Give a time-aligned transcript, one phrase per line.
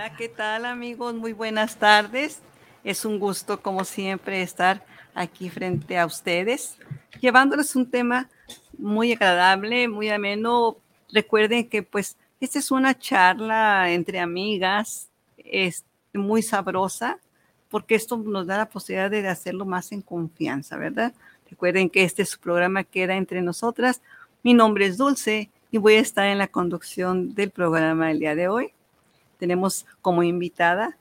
[0.00, 1.12] Hola, ¿qué tal amigos?
[1.12, 2.40] Muy buenas tardes.
[2.84, 4.82] Es un gusto, como siempre, estar
[5.14, 6.78] aquí frente a ustedes,
[7.20, 8.30] llevándoles un tema
[8.78, 10.78] muy agradable, muy ameno.
[11.12, 17.18] Recuerden que pues esta es una charla entre amigas, es muy sabrosa,
[17.68, 21.12] porque esto nos da la posibilidad de hacerlo más en confianza, ¿verdad?
[21.50, 24.00] Recuerden que este es su programa Queda entre nosotras.
[24.42, 28.34] Mi nombre es Dulce y voy a estar en la conducción del programa el día
[28.34, 28.72] de hoy.
[29.40, 30.98] Tenemos como invitada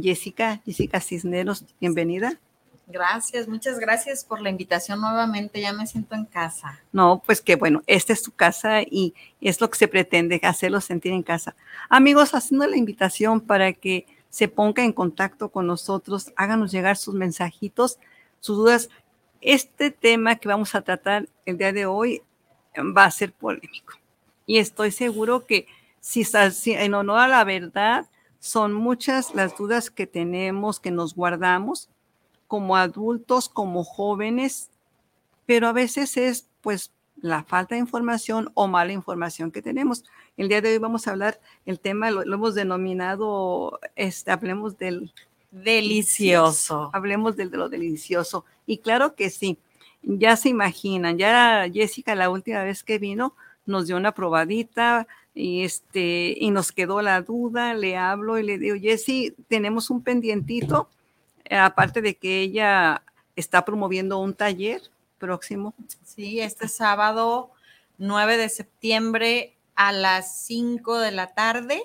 [0.00, 2.38] Jessica, Jessica Cisneros, bienvenida.
[2.86, 5.60] Gracias, muchas gracias por la invitación nuevamente.
[5.60, 6.80] Ya me siento en casa.
[6.92, 10.80] No, pues que bueno, esta es tu casa y es lo que se pretende, hacerlo
[10.80, 11.56] sentir en casa.
[11.88, 17.16] Amigos, haciendo la invitación para que se ponga en contacto con nosotros, háganos llegar sus
[17.16, 17.98] mensajitos,
[18.38, 18.90] sus dudas.
[19.40, 22.22] Este tema que vamos a tratar el día de hoy
[22.96, 23.94] va a ser polémico.
[24.46, 25.66] Y estoy seguro que
[26.06, 28.06] si, si en honor a la verdad,
[28.38, 31.88] son muchas las dudas que tenemos, que nos guardamos
[32.46, 34.70] como adultos, como jóvenes,
[35.46, 40.04] pero a veces es pues la falta de información o mala información que tenemos.
[40.36, 45.12] El día de hoy vamos a hablar, el tema lo, hemos denominado, este, hablemos del
[45.50, 46.90] delicioso.
[46.92, 48.44] Hablemos del, de lo delicioso.
[48.64, 49.58] Y claro que sí,
[50.04, 53.34] ya se imaginan, ya Jessica la última vez que vino
[53.66, 58.56] nos dio una probadita, y, este, y nos quedó la duda, le hablo y le
[58.56, 60.88] digo, Jessy, tenemos un pendientito,
[61.44, 63.02] eh, aparte de que ella
[63.36, 64.80] está promoviendo un taller
[65.18, 65.74] próximo.
[66.04, 67.50] Sí, este sábado
[67.98, 71.82] 9 de septiembre a las 5 de la tarde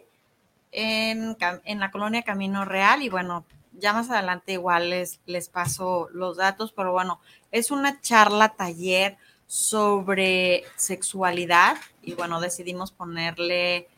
[0.71, 1.35] en,
[1.65, 6.37] en, la colonia Camino Real y bueno, ya más adelante igual les, les paso los
[6.37, 7.19] datos, pero bueno,
[7.51, 9.17] es una charla taller
[9.51, 13.89] sobre sexualidad y bueno, decidimos ponerle,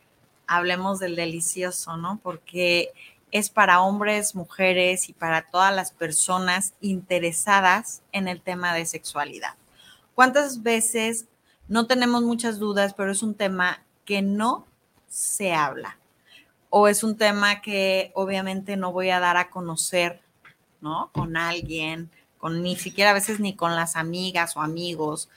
[0.48, 2.18] hablemos del delicioso, ¿no?
[2.24, 2.90] Porque
[3.30, 9.54] es para hombres, mujeres y para todas las personas interesadas en el tema de sexualidad.
[10.16, 11.26] ¿Cuántas veces
[11.68, 14.66] no tenemos muchas dudas, pero es un tema que no
[15.06, 15.98] se habla?
[16.68, 20.20] O es un tema que obviamente no voy a dar a conocer,
[20.80, 21.10] ¿no?
[21.12, 22.10] Con alguien,
[22.50, 25.28] ni siquiera a veces ni con las amigas o amigos.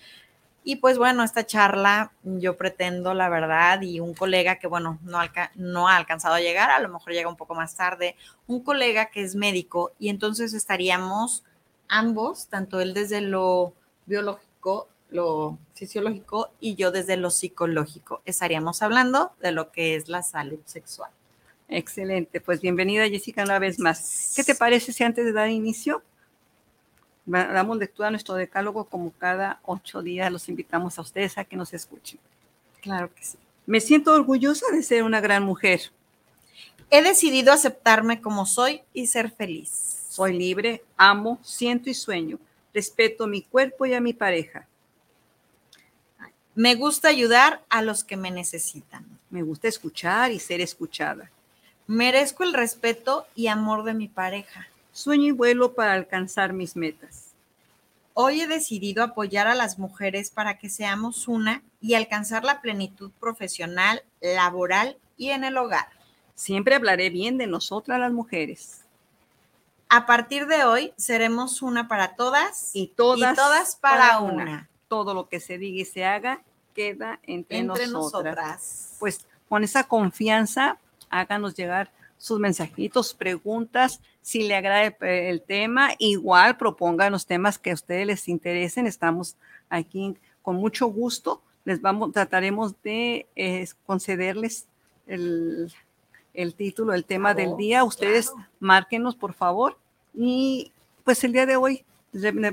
[0.63, 5.19] Y pues bueno, esta charla yo pretendo, la verdad, y un colega que, bueno, no,
[5.55, 9.05] no ha alcanzado a llegar, a lo mejor llega un poco más tarde, un colega
[9.05, 11.43] que es médico y entonces estaríamos
[11.87, 13.73] ambos, tanto él desde lo
[14.05, 18.21] biológico, lo fisiológico y yo desde lo psicológico.
[18.25, 21.11] Estaríamos hablando de lo que es la salud sexual.
[21.69, 24.33] Excelente, pues bienvenida Jessica una vez más.
[24.35, 26.01] ¿Qué te parece si antes de dar inicio
[27.27, 30.31] damos lectura a nuestro decálogo como cada ocho días.
[30.31, 32.19] Los invitamos a ustedes a que nos escuchen.
[32.81, 33.37] Claro que sí.
[33.65, 35.91] Me siento orgullosa de ser una gran mujer.
[36.89, 40.05] He decidido aceptarme como soy y ser feliz.
[40.09, 42.39] Soy libre, amo, siento y sueño.
[42.73, 44.67] Respeto a mi cuerpo y a mi pareja.
[46.55, 49.05] Me gusta ayudar a los que me necesitan.
[49.29, 51.29] Me gusta escuchar y ser escuchada.
[51.87, 54.67] Merezco el respeto y amor de mi pareja
[54.97, 57.35] sueño y vuelo para alcanzar mis metas.
[58.15, 63.11] Hoy he decidido apoyar a las mujeres para que seamos una y alcanzar la plenitud
[63.19, 65.87] profesional, laboral y en el hogar.
[66.33, 68.81] Siempre hablaré bien de nosotras las mujeres.
[69.87, 74.67] A partir de hoy seremos una para todas y todas, para, una.
[74.87, 76.41] Todo lo que se diga y se haga
[76.73, 78.95] queda entre, nosotras.
[78.99, 80.79] Pues con esa confianza,
[81.09, 87.71] háganos llegar sus mensajitos, preguntas, si le agrada el tema, igual propongan los temas que
[87.71, 88.87] a ustedes les interesen.
[88.87, 89.37] Estamos
[89.69, 91.41] aquí con mucho gusto.
[91.63, 94.67] Les vamos, trataremos de eh, concederles
[95.05, 95.71] el,
[96.55, 97.83] título, el tema del día.
[97.83, 99.77] Ustedes márquenos, por favor.
[100.13, 100.71] Y
[101.03, 101.85] pues el día de hoy,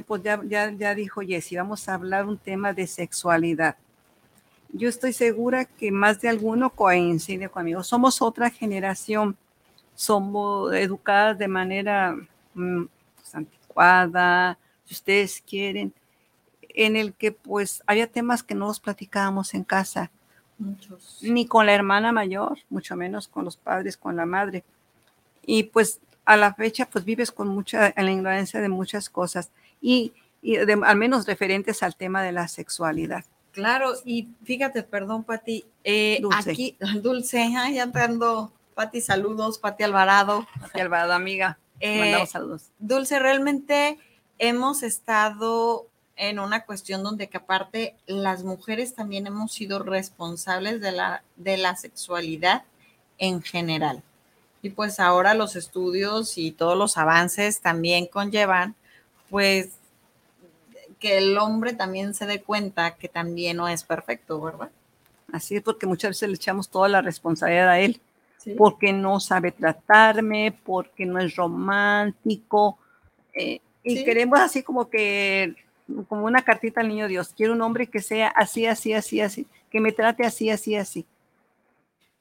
[0.07, 3.77] pues ya, ya, ya dijo Jessy, vamos a hablar un tema de sexualidad.
[4.73, 7.83] Yo estoy segura que más de alguno coincide conmigo.
[7.83, 9.37] Somos otra generación
[9.95, 12.17] somos educadas de manera
[12.55, 12.85] mm,
[13.17, 15.93] pues, anticuada, si ustedes quieren,
[16.69, 20.11] en el que pues había temas que no los platicábamos en casa.
[20.59, 21.19] Muchos.
[21.23, 24.65] Ni con la hermana mayor, mucho menos con los padres, con la madre.
[25.47, 29.51] Y pues a la fecha, pues vives con mucha, en la ignorancia de muchas cosas
[29.81, 30.13] y,
[30.85, 33.25] al menos referentes al tema de la sexualidad.
[33.53, 36.51] Claro, y fíjate, perdón, Pati, eh, Dulce.
[36.51, 40.47] aquí, Dulce, ya te ando, Pati, saludos, Pati Alvarado.
[40.61, 42.71] Pati Alvarado, amiga, eh, mandamos saludos.
[42.79, 43.99] Dulce, realmente
[44.39, 45.87] hemos estado
[46.17, 51.57] en una cuestión donde que aparte las mujeres también hemos sido responsables de la, de
[51.57, 52.65] la sexualidad
[53.19, 54.03] en general.
[54.63, 58.75] Y pues ahora los estudios y todos los avances también conllevan,
[59.29, 59.71] pues,
[60.99, 64.71] que el hombre también se dé cuenta que también no es perfecto, ¿verdad?
[65.33, 68.01] Así es, porque muchas veces le echamos toda la responsabilidad a él,
[68.57, 72.79] porque no sabe tratarme, porque no es romántico,
[73.35, 75.55] eh, y queremos así como que,
[76.09, 79.47] como una cartita al niño Dios, quiero un hombre que sea así, así, así, así,
[79.71, 81.07] que me trate así, así, así.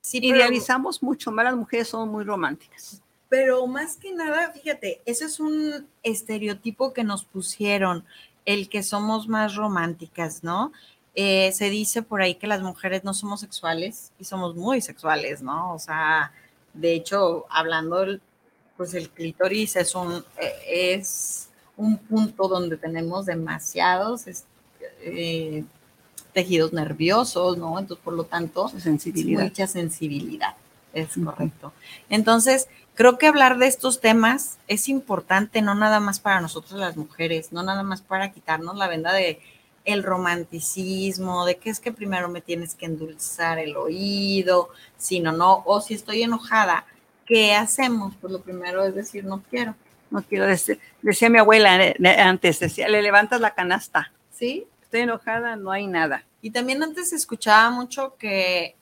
[0.02, 3.02] Sí, Idealizamos mucho más, las mujeres son muy románticas.
[3.30, 8.04] Pero más que nada, fíjate, ese es un estereotipo que nos pusieron,
[8.46, 10.74] el que somos más románticas, ¿no?
[11.16, 15.44] Eh, se dice por ahí que las mujeres no somos sexuales y somos muy sexuales,
[15.44, 15.74] ¿no?
[15.74, 16.32] O sea,
[16.74, 18.04] de hecho, hablando,
[18.78, 24.26] pues el clítoris es un, e, es un punto donde tenemos demasiados
[25.02, 25.64] eh,
[26.34, 27.78] tejidos nerviosos, ¿no?
[27.78, 29.44] Entonces, por lo tanto, sensibilidad.
[29.44, 30.56] mucha sensibilidad,
[30.94, 31.74] es correcto.
[32.10, 36.98] Entonces, creo que hablar de estos temas es importante, no nada más para nosotros las
[36.98, 39.40] mujeres, no nada más para quitarnos la venda de
[39.86, 45.32] el romanticismo, de que es que primero me tienes que endulzar el oído, si no,
[45.32, 46.86] no, o si estoy enojada,
[47.26, 48.14] ¿qué hacemos?
[48.22, 49.76] Pues lo primero es decir, no quiero.
[50.10, 54.12] No quiero decir, decía mi abuela eh, antes, decía, le levantas la canasta.
[54.32, 56.24] Sí, estoy enojada, no hay nada.
[56.42, 58.76] Y también antes escuchaba mucho que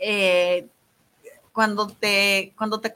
[0.00, 0.66] eh,
[1.52, 2.92] cuando te, cuando te,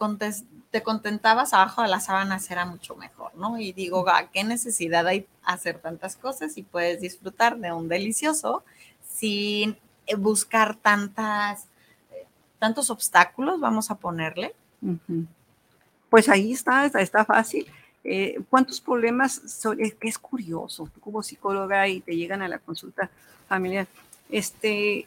[0.70, 3.58] te contentabas abajo de las sábanas era mucho mejor, ¿no?
[3.58, 8.64] Y digo, ¿qué necesidad hay hacer tantas cosas y puedes disfrutar de un delicioso
[9.08, 9.78] sin
[10.18, 11.66] buscar tantas,
[12.58, 14.54] tantos obstáculos, vamos a ponerle?
[16.10, 17.66] Pues ahí está, está fácil.
[18.04, 19.42] Eh, ¿Cuántos problemas?
[19.78, 23.10] es que es curioso, tú como psicóloga y te llegan a la consulta
[23.48, 23.88] familiar,
[24.30, 25.06] este,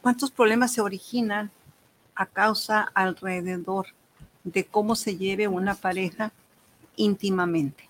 [0.00, 1.50] ¿cuántos problemas se originan
[2.14, 3.86] a causa alrededor
[4.44, 6.32] de cómo se lleve una pareja
[6.96, 7.88] íntimamente?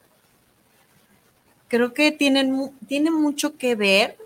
[1.68, 4.18] Creo que tienen, tiene mucho que ver.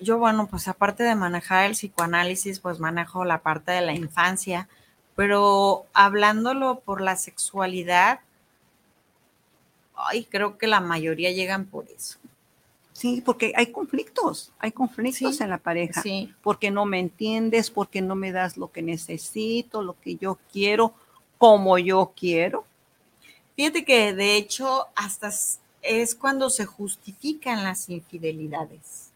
[0.00, 4.68] Yo, bueno, pues aparte de manejar el psicoanálisis, pues manejo la parte de la infancia,
[5.14, 8.20] pero hablándolo por la sexualidad,
[9.94, 12.18] ay, creo que la mayoría llegan por eso.
[12.92, 16.02] Sí, porque hay conflictos, hay conflictos en la pareja.
[16.02, 16.32] Sí.
[16.42, 20.94] Porque no me entiendes, porque no me das lo que necesito, lo que yo quiero,
[21.42, 22.64] como yo quiero.
[23.56, 25.32] Fíjate que de hecho hasta
[25.82, 29.10] es cuando se justifican las infidelidades.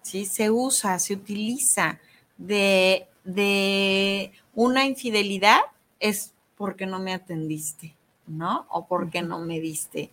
[0.00, 1.98] Sí, se usa, se utiliza
[2.38, 5.58] de, de una infidelidad
[5.98, 7.96] es porque no me atendiste.
[8.28, 8.66] ¿no?
[8.70, 10.12] O porque no me diste.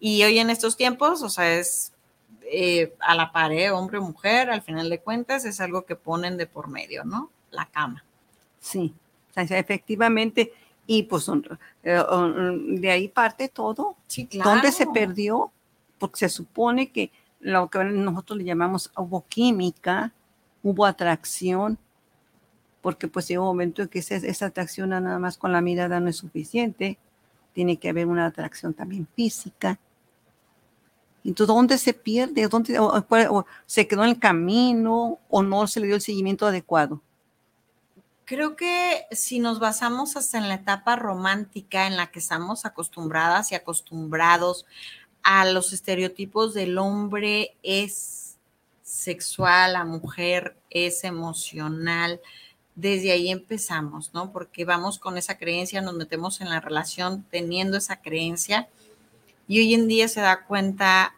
[0.00, 1.92] Y hoy en estos tiempos, o sea, es
[2.50, 6.38] eh, a la pared, hombre o mujer, al final de cuentas, es algo que ponen
[6.38, 7.30] de por medio, ¿no?
[7.50, 8.02] La cama.
[8.58, 8.94] Sí,
[9.36, 10.52] efectivamente.
[10.92, 11.26] Y pues
[11.84, 12.02] eh,
[12.68, 13.96] de ahí parte todo.
[14.08, 14.50] Sí, claro.
[14.50, 15.50] ¿Dónde se perdió?
[15.98, 20.12] Porque se supone que lo que nosotros le llamamos hubo química,
[20.62, 21.78] hubo atracción,
[22.82, 25.98] porque pues llegó un momento en que esa, esa atracción nada más con la mirada
[25.98, 26.98] no es suficiente
[27.54, 29.78] tiene que haber una atracción también física.
[31.24, 32.48] Entonces, ¿dónde se pierde?
[32.48, 32.78] ¿Dónde,
[33.66, 37.00] ¿Se quedó en el camino o no se le dio el seguimiento adecuado?
[38.24, 43.50] Creo que si nos basamos hasta en la etapa romántica en la que estamos acostumbradas
[43.50, 44.64] y acostumbrados
[45.22, 48.36] a los estereotipos del hombre es
[48.82, 52.20] sexual, la mujer es emocional,
[52.74, 54.32] desde ahí empezamos, ¿no?
[54.32, 58.68] Porque vamos con esa creencia, nos metemos en la relación teniendo esa creencia
[59.48, 61.14] y hoy en día se da cuenta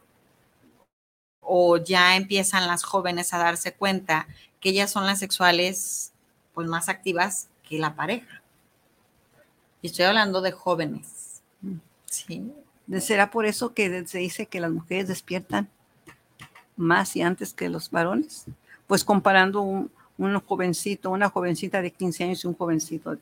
[1.41, 4.27] o ya empiezan las jóvenes a darse cuenta
[4.61, 6.14] que ellas son las sexuales
[6.55, 8.43] pues más activas que la pareja.
[9.83, 11.43] Y estoy hablando de jóvenes.
[12.07, 12.53] Sí.
[13.01, 15.69] ¿Será por eso que se dice que las mujeres despiertan
[16.77, 18.45] más y antes que los varones?
[18.87, 23.17] Pues comparando un, un jovencito, una jovencita de 15 años y un jovencito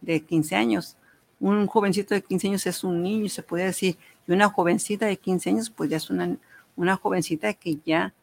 [0.00, 0.96] de 15 años.
[1.38, 3.96] Un jovencito de 15 años es un niño, se puede decir,
[4.26, 6.36] y una jovencita de 15 años, pues ya es una,
[6.76, 8.14] una jovencita que ya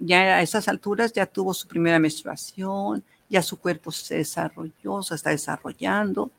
[0.00, 5.14] ya a esas alturas ya tuvo su primera menstruación, ya su cuerpo se desarrolló, se
[5.14, 6.30] está desarrollando,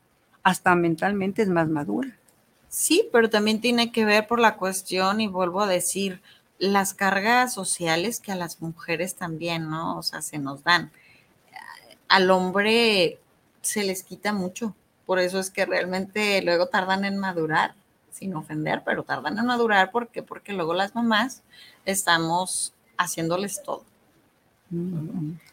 [0.42, 2.16] hasta mentalmente es más madura.
[2.68, 6.20] Sí, pero también tiene que ver por la cuestión, y vuelvo a decir,
[6.58, 9.98] las cargas sociales que a las mujeres también, ¿no?
[9.98, 10.92] O sea, se nos dan.
[12.08, 13.18] Al hombre
[13.62, 14.74] se les quita mucho,
[15.06, 17.74] por eso es que realmente luego tardan en madurar,
[18.12, 20.22] sin ofender, pero tardan en madurar, ¿por qué?
[20.22, 21.42] Porque luego las mamás
[21.84, 23.84] estamos haciéndoles todo.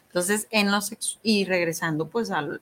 [0.08, 2.60] Entonces, en los y regresando pues al,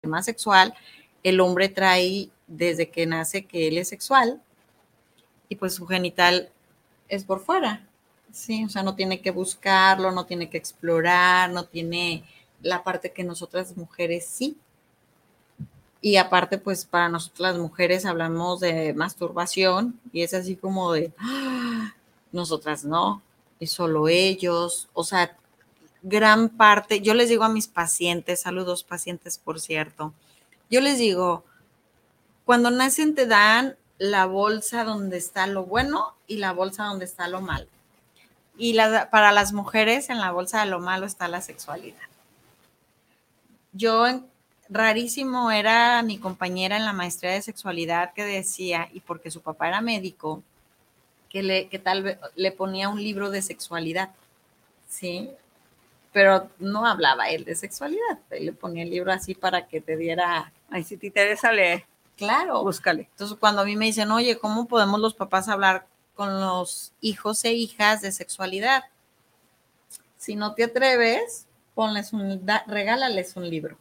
[0.00, 0.74] tema sexual,
[1.22, 4.40] el hombre trae desde que nace que él es sexual
[5.48, 6.50] y pues su genital
[7.08, 7.86] es por fuera,
[8.32, 8.64] ¿sí?
[8.64, 12.24] O sea, no tiene que buscarlo, no tiene que explorar, no tiene
[12.62, 14.56] la parte que nosotras mujeres sí.
[16.00, 21.12] Y aparte, pues para nosotras las mujeres hablamos de masturbación y es así como de,
[21.18, 21.94] ¡ah!
[22.32, 23.22] nosotras no,
[23.58, 25.36] y solo ellos, o sea,
[26.02, 30.12] gran parte, yo les digo a mis pacientes, saludos pacientes por cierto,
[30.70, 31.44] yo les digo,
[32.44, 37.28] cuando nacen te dan la bolsa donde está lo bueno y la bolsa donde está
[37.28, 37.66] lo malo.
[38.56, 38.76] Y
[39.10, 41.98] para las mujeres en la bolsa de lo malo está la sexualidad.
[43.72, 44.04] Yo,
[44.68, 49.68] rarísimo era mi compañera en la maestría de sexualidad que decía, y porque su papá
[49.68, 50.42] era médico,
[51.28, 54.10] que, le, que tal vez le ponía un libro de sexualidad,
[54.88, 55.30] ¿sí?
[56.12, 59.96] Pero no hablaba él de sexualidad, él le ponía el libro así para que te
[59.96, 61.84] diera Ay, si te interesa, lee.
[62.16, 62.62] Claro.
[62.62, 63.08] Búscale.
[63.10, 67.44] Entonces, cuando a mí me dicen, oye, ¿cómo podemos los papás hablar con los hijos
[67.44, 68.84] e hijas de sexualidad?
[70.16, 73.76] Si no te atreves, ponles un, regálales un libro.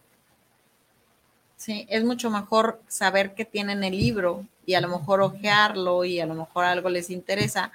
[1.57, 6.21] Sí, es mucho mejor saber que tienen el libro y a lo mejor ojearlo y
[6.21, 7.71] a lo mejor algo les interesa,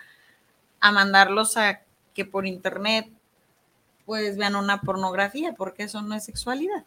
[0.81, 1.83] a mandarlos a
[2.15, 3.09] que por internet
[4.07, 6.85] pues vean una pornografía, porque eso no es sexualidad.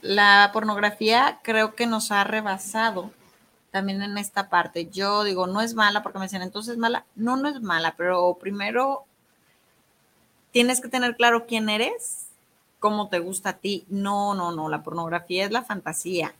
[0.00, 3.10] La pornografía creo que nos ha rebasado
[3.70, 4.86] también en esta parte.
[4.86, 7.04] Yo digo, no es mala porque me dicen, entonces es mala.
[7.16, 9.04] No, no es mala, pero primero
[10.52, 12.26] tienes que tener claro quién eres,
[12.78, 13.84] cómo te gusta a ti.
[13.88, 16.34] No, no, no, la pornografía es la fantasía.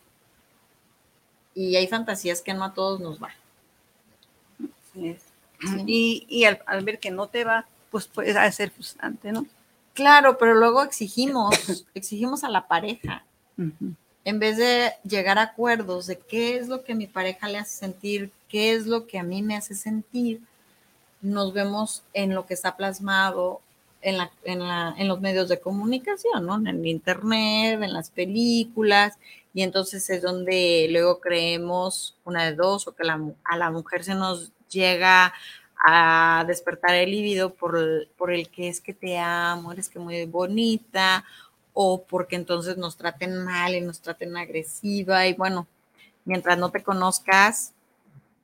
[1.55, 3.31] Y hay fantasías que no a todos nos va.
[5.87, 9.47] Y, al, al, ver que no te va, pues puede ser frustrante, ¿no?
[9.95, 13.25] Claro, pero luego exigimos, exigimos a la pareja
[14.29, 17.79] en vez de llegar a acuerdos de qué es lo que mi pareja le hace
[17.79, 20.43] sentir, qué es lo que a mí me hace sentir,
[21.23, 23.61] nos vemos en lo que está plasmado
[24.03, 26.57] en, la, en, los medios de comunicación, ¿no?
[26.57, 29.19] En el internet, en las películas,
[29.55, 34.15] y entonces es donde luego creemos una de dos, o que a la mujer se
[34.15, 35.33] nos llega
[35.85, 40.25] a despertar el líbido por, por el que es que te amo, eres que muy
[40.27, 41.25] bonita,
[41.73, 45.69] o porque entonces nos traten mal y nos traten agresiva y bueno,
[46.25, 47.73] mientras no te conozcas,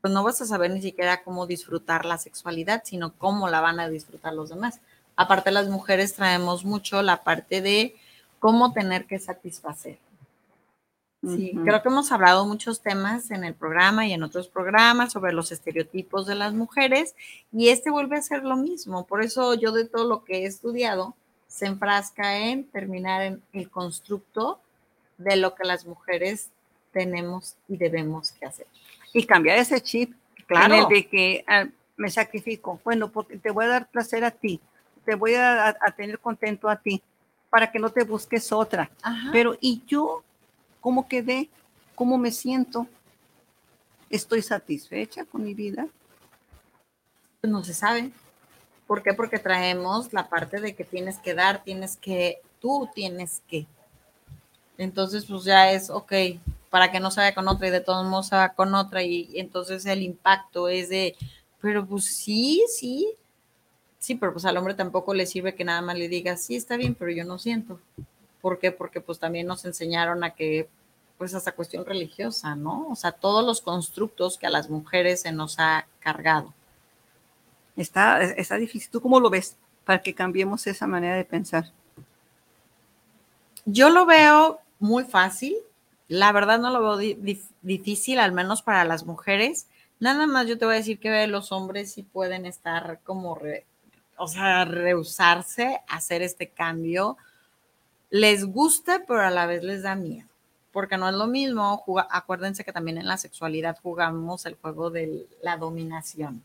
[0.00, 3.81] pues no vas a saber ni siquiera cómo disfrutar la sexualidad, sino cómo la van
[3.81, 4.81] a disfrutar los demás.
[5.17, 7.97] Aparte las mujeres traemos mucho la parte de
[8.38, 9.99] cómo tener que satisfacer.
[11.28, 15.33] Sí, creo que hemos hablado muchos temas en el programa y en otros programas sobre
[15.33, 17.14] los estereotipos de las mujeres
[17.52, 19.07] y este vuelve a ser lo mismo.
[19.07, 21.14] Por eso yo de todo lo que he estudiado,
[21.47, 24.61] se enfrasca en terminar en el constructo
[25.19, 26.50] de lo que las mujeres
[26.93, 28.66] tenemos y debemos que hacer.
[29.12, 30.14] Y cambiar ese chip,
[30.47, 30.75] claro.
[30.75, 31.66] En el de que ah,
[31.97, 34.61] me sacrifico, bueno, porque te voy a dar placer a ti,
[35.04, 37.02] te voy a, tener contento a ti,
[37.50, 38.90] para que no te busques otra.
[39.31, 40.25] Pero, ¿y yo
[40.85, 41.49] cómo quedé?
[41.95, 42.87] ¿Cómo me siento?
[44.11, 45.88] ¿Estoy satisfecha con mi vida?
[47.41, 48.11] Pues no se sabe.
[48.87, 49.14] ¿Por qué?
[49.14, 53.67] Porque traemos la parte de que tienes que dar, tienes que, tú tienes que.
[54.76, 56.12] Entonces, pues ya es, ok,
[56.69, 59.03] para que no se vaya con otra y de todos modos se va con otra
[59.03, 61.17] y, entonces el impacto es de,
[61.62, 63.09] pero pues sí, sí,
[63.99, 66.76] sí, pero pues al hombre tampoco le sirve que nada más le diga, sí, está
[66.76, 67.81] bien, pero yo no siento.
[68.45, 68.73] ¿Por qué?
[68.73, 70.69] Porque pues también nos enseñaron a que,
[71.17, 72.89] pues hasta cuestión religiosa, ¿no?
[72.91, 76.53] O sea, todos los constructos que a las mujeres se nos ha cargado.
[77.75, 78.91] Está, está difícil.
[78.91, 81.73] ¿Tú cómo lo ves para que cambiemos esa manera de pensar?
[83.65, 85.57] Yo lo veo muy fácil.
[86.09, 87.15] La verdad no lo veo
[87.63, 89.69] difícil, al menos para las mujeres.
[90.01, 93.39] Nada más yo te voy a decir que los hombres sí pueden estar como,
[94.19, 97.17] o sea, rehusarse a hacer este cambio.
[98.14, 100.28] Les gusta, pero a la vez les da miedo.
[100.71, 101.83] Porque no es lo mismo.
[102.09, 106.40] acuérdense que también en la sexualidad jugamos el juego de la dominación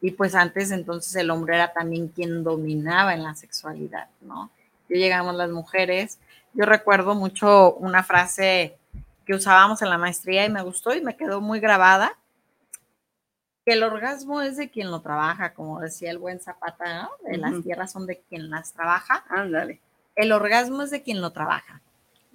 [0.00, 4.50] Y pues antes entonces el hombre era también quien dominaba en la sexualidad, ¿no?
[4.88, 6.18] Y llegamos las mujeres.
[6.54, 8.78] Yo recuerdo mucho una frase
[9.26, 12.16] que usábamos en la maestría y me gustó y me quedó muy grabada,
[13.66, 17.10] que el orgasmo es de quien lo trabaja, como decía el buen Zapata, ¿no?
[17.30, 19.22] De las tierras son de quien las trabaja.
[19.28, 19.82] Ándale.
[20.16, 21.80] El orgasmo es de quien lo trabaja.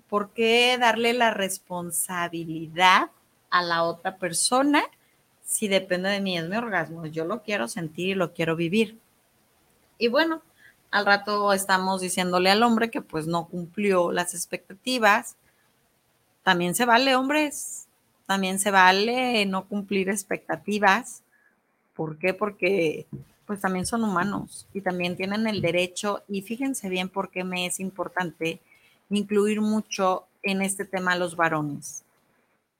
[0.09, 3.09] ¿Por qué darle la responsabilidad
[3.49, 4.83] a la otra persona
[5.43, 6.37] si depende de mí?
[6.37, 8.99] Es mi orgasmo, yo lo quiero sentir y lo quiero vivir.
[9.97, 10.41] Y bueno,
[10.91, 15.35] al rato estamos diciéndole al hombre que pues no cumplió las expectativas.
[16.43, 17.87] También se vale, hombres,
[18.25, 21.23] también se vale no cumplir expectativas.
[21.93, 22.33] ¿Por qué?
[22.33, 23.07] Porque
[23.45, 27.65] pues también son humanos y también tienen el derecho, y fíjense bien por qué me
[27.65, 28.61] es importante
[29.09, 32.03] incluir mucho en este tema a los varones,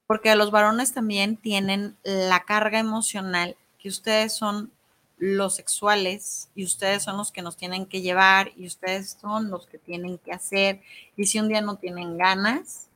[0.08, 4.72] porque los varones también tienen la carga emocional que ustedes son
[5.18, 9.66] los sexuales y ustedes son los que nos tienen que llevar y ustedes son los
[9.66, 10.82] que tienen que hacer.
[11.16, 12.88] Y si un día no tienen ganas,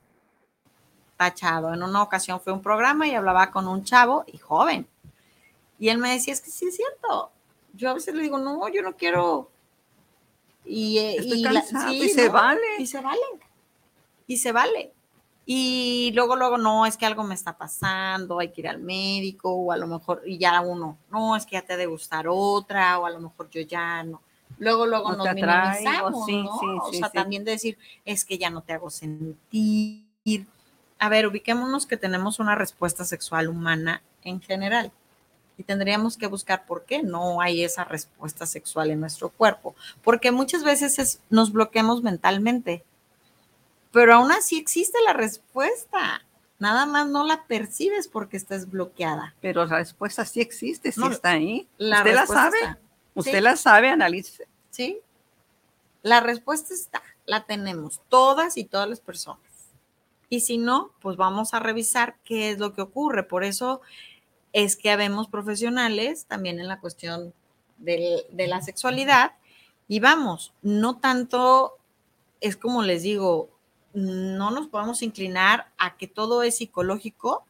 [1.15, 1.73] tachado.
[1.73, 4.88] En una ocasión fue un programa y hablaba con un chavo y joven.
[5.77, 7.31] Y él me decía, es que sí es cierto.
[7.79, 9.50] Yo a veces le digo, no, yo no quiero
[10.65, 11.41] y, eh, y,
[12.09, 12.59] se vale.
[12.77, 13.19] Y se vale.
[14.27, 14.93] Y se vale.
[15.45, 19.51] Y luego, luego, no, es que algo me está pasando, hay que ir al médico,
[19.51, 23.00] o a lo mejor, y ya uno, no, es que ya te debe gustar otra,
[23.00, 24.21] o a lo mejor yo ya no.
[24.59, 26.55] Luego, luego nos minimizamos, ¿no?
[26.83, 30.05] o sea, también decir, es que ya no te hago sentir.
[31.00, 34.91] A ver, ubiquémonos que tenemos una respuesta sexual humana en general
[35.60, 40.32] y tendríamos que buscar por qué no hay esa respuesta sexual en nuestro cuerpo, porque
[40.32, 42.86] muchas veces nos bloqueamos mentalmente,
[43.92, 46.25] pero aún así existe la respuesta.
[46.60, 49.36] Nada más no la percibes porque estás bloqueada.
[49.42, 51.68] Pero la respuesta sí existe, sí está ahí.
[51.78, 52.78] Usted la sabe.
[53.13, 54.48] Usted la sabe, analice.
[54.70, 55.00] Sí.
[56.04, 59.44] La respuesta está, la tenemos todas y todas las personas.
[60.30, 63.24] Y si no, pues vamos a revisar qué es lo que ocurre.
[63.24, 63.82] Por eso
[64.53, 67.33] es que habemos profesionales también en la cuestión
[67.77, 69.33] de la sexualidad
[69.88, 71.77] y vamos, no tanto
[72.41, 73.49] es como les digo,
[73.93, 77.43] no nos podemos inclinar a que todo es psicológico,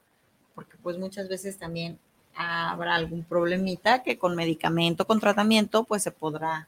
[0.55, 1.99] porque pues muchas veces también
[2.35, 6.67] habrá algún problemita que con medicamento, con tratamiento, pues se podrá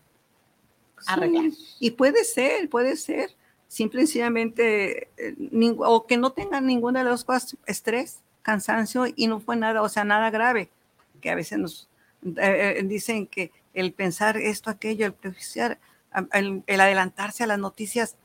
[1.07, 1.51] arreglar.
[1.79, 3.31] y puede ser, puede ser,
[3.67, 5.35] simple y sencillamente, eh,
[5.77, 9.89] o que no tengan ninguna de las cosas, estrés, cansancio y no fue nada, o
[9.89, 10.69] sea, nada grave,
[11.19, 11.89] que a veces nos
[12.23, 15.80] eh, eh, dicen que el pensar esto, aquello, el prejuiciar,
[16.34, 18.15] el, adelantarse a las noticias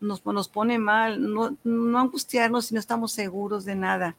[0.00, 4.16] nos, nos pone mal, no, no angustiarnos si no estamos seguros de nada.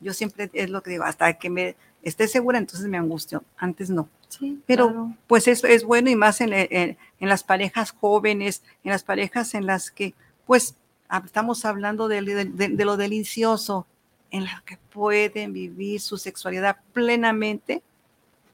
[0.00, 3.90] Yo siempre es lo que digo, hasta que me esté segura, entonces me angustio, antes
[3.90, 4.08] no.
[4.28, 8.92] Sí, Pero pues eso es bueno y más en, en, en, las parejas jóvenes, en
[8.92, 10.14] las parejas en las que
[10.46, 10.74] pues
[11.24, 13.86] estamos hablando de, de, de lo delicioso,
[14.30, 17.82] en la que pueden vivir su sexualidad plenamente,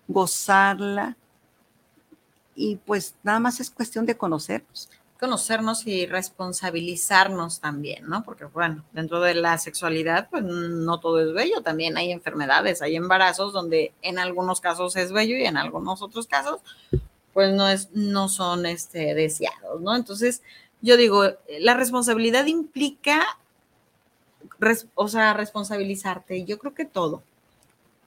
[0.08, 1.16] gozarla,
[2.54, 4.88] y pues nada más es cuestión de conocernos.
[5.18, 8.24] Conocernos y responsabilizarnos también, ¿no?
[8.24, 12.96] Porque bueno, dentro de la sexualidad, pues no todo es bello, también hay enfermedades, hay
[12.96, 16.60] embarazos donde en algunos casos es bello y en algunos otros casos,
[17.32, 19.96] pues no, es, no son este, deseados, ¿no?
[19.96, 20.42] Entonces,
[20.82, 21.24] yo digo,
[21.60, 23.24] la responsabilidad implica
[24.94, 26.44] o sea, responsabilizarte.
[26.44, 27.22] Yo creo que todo.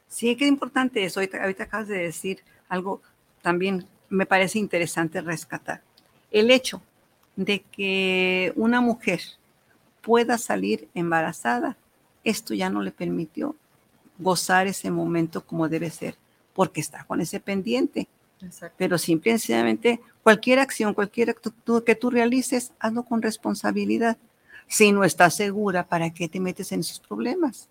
[0.07, 1.19] Sí, qué importante eso.
[1.19, 3.01] Ahorita, acabas de decir algo
[3.41, 5.81] también me parece interesante rescatar.
[6.31, 6.81] El hecho
[7.35, 9.21] de que una mujer
[10.01, 11.77] pueda salir embarazada,
[12.23, 13.55] esto ya no le permitió
[14.17, 16.15] gozar ese momento como debe ser,
[16.53, 18.07] porque está con ese pendiente.
[18.77, 24.17] Pero simplemente cualquier acción, cualquier actitud que tú realices, hazlo con responsabilidad.
[24.67, 27.69] Si no estás segura, ¿para qué te metes en esos problemas?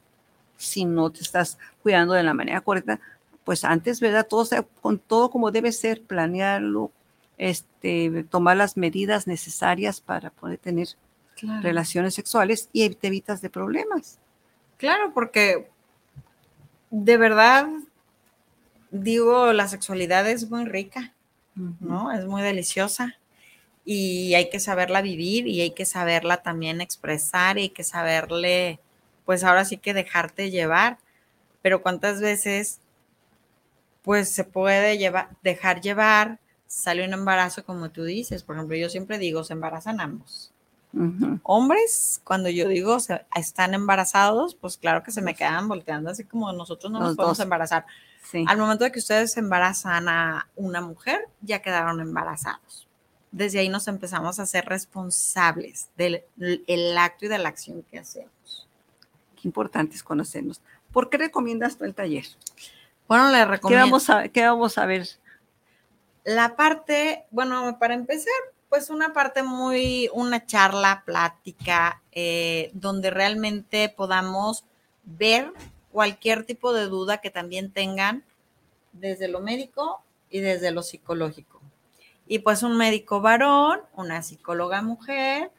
[0.56, 3.00] Si no te estás cuidando de la manera correcta,
[3.44, 4.26] pues antes, ¿verdad?
[4.26, 4.46] Todo
[4.80, 6.90] con todo como debe ser, planearlo,
[7.38, 10.88] este, tomar las medidas necesarias para poder tener
[11.60, 14.18] relaciones sexuales y te evitas de problemas.
[14.78, 15.68] Claro, porque
[16.90, 17.68] de verdad,
[18.90, 21.12] digo, la sexualidad es muy rica,
[21.54, 22.10] ¿no?
[22.10, 23.16] Es muy deliciosa
[23.88, 28.80] y hay que saberla vivir y hay que saberla también expresar y hay que saberle,
[29.24, 30.98] pues ahora sí que dejarte llevar.
[31.62, 32.80] Pero cuántas veces,
[34.02, 38.42] pues se puede llevar, dejar llevar, sale un embarazo como tú dices.
[38.42, 40.52] Por ejemplo, yo siempre digo, se embarazan ambos.
[41.42, 42.96] Hombres, cuando yo digo
[43.36, 47.38] están embarazados, pues claro que se me quedan volteando así como nosotros no nos podemos
[47.38, 47.84] embarazar.
[48.46, 52.85] Al momento de que ustedes embarazan a una mujer, ya quedaron embarazados.
[53.36, 56.24] Desde ahí nos empezamos a ser responsables del
[56.96, 58.66] acto y de la acción que hacemos.
[59.34, 60.62] Qué importante es conocernos.
[60.90, 62.24] ¿Por qué recomiendas tú el taller?
[63.06, 63.84] Bueno, le recomiendo.
[63.84, 65.06] ¿Qué vamos a, qué vamos a ver?
[66.24, 68.32] La parte, bueno, para empezar,
[68.70, 74.64] pues una parte muy, una charla, plática, eh, donde realmente podamos
[75.04, 75.52] ver
[75.92, 78.24] cualquier tipo de duda que también tengan
[78.94, 81.55] desde lo médico y desde lo psicológico.
[82.26, 85.50] Y pues un médico varón, una psicóloga mujer,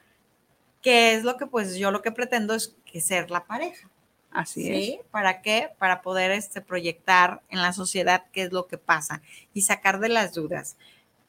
[0.81, 3.89] que es lo que pues yo lo que pretendo es que ser la pareja.
[4.31, 4.99] Así ¿Sí?
[5.09, 5.69] ¿Para qué?
[5.79, 9.21] Para poder este, proyectar en la sociedad qué es lo que pasa
[9.53, 10.75] y sacar de las dudas.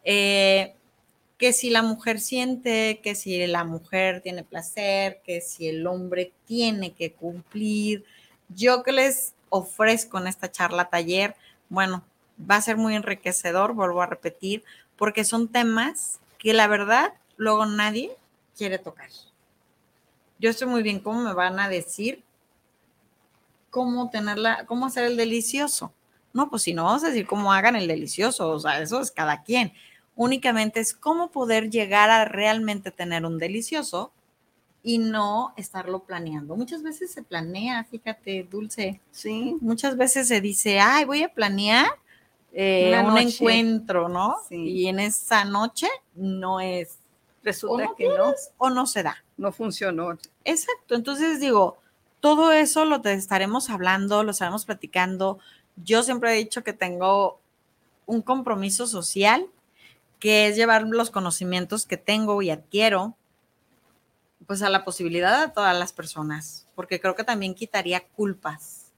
[0.05, 0.75] Eh,
[1.39, 6.33] que si la mujer siente, que si la mujer tiene placer, que si el hombre
[6.45, 8.05] tiene que cumplir.
[8.49, 11.37] Yo que les ofrezco en esta charla taller,
[11.69, 12.05] bueno,
[12.39, 14.65] va a ser muy enriquecedor, vuelvo a repetir,
[14.99, 18.11] porque son temas que la verdad luego nadie
[18.57, 19.09] quiere tocar.
[20.39, 22.23] Yo estoy muy bien cómo me van a decir
[23.71, 25.93] cómo tenerla, cómo hacer el delicioso.
[26.35, 29.11] No, pues si no vamos a decir cómo hagan el delicioso, o sea, eso es
[29.11, 29.73] cada quien
[30.19, 34.11] únicamente es cómo poder llegar a realmente tener un delicioso
[34.83, 36.57] y no estarlo planeando.
[36.57, 39.01] Muchas veces se planea, fíjate, Dulce.
[39.13, 39.57] Sí.
[39.61, 41.87] Muchas veces se dice, ay, voy a planear
[42.53, 44.37] eh, un encuentro, ¿no?
[44.49, 44.57] Sí.
[44.57, 46.99] Y en esa noche no es.
[47.43, 48.35] Resulta que no.
[48.59, 49.17] O no se da.
[49.37, 50.19] No funcionó.
[50.45, 50.95] Exacto.
[50.95, 51.79] Entonces digo,
[52.21, 55.39] todo eso lo estaremos hablando, lo estaremos platicando.
[55.77, 57.41] Yo siempre he dicho que tengo
[58.07, 59.47] un compromiso social
[60.19, 63.17] que es llevar los conocimientos que tengo y adquiero,
[64.47, 68.93] pues a la posibilidad de todas las personas, porque creo que también quitaría culpas,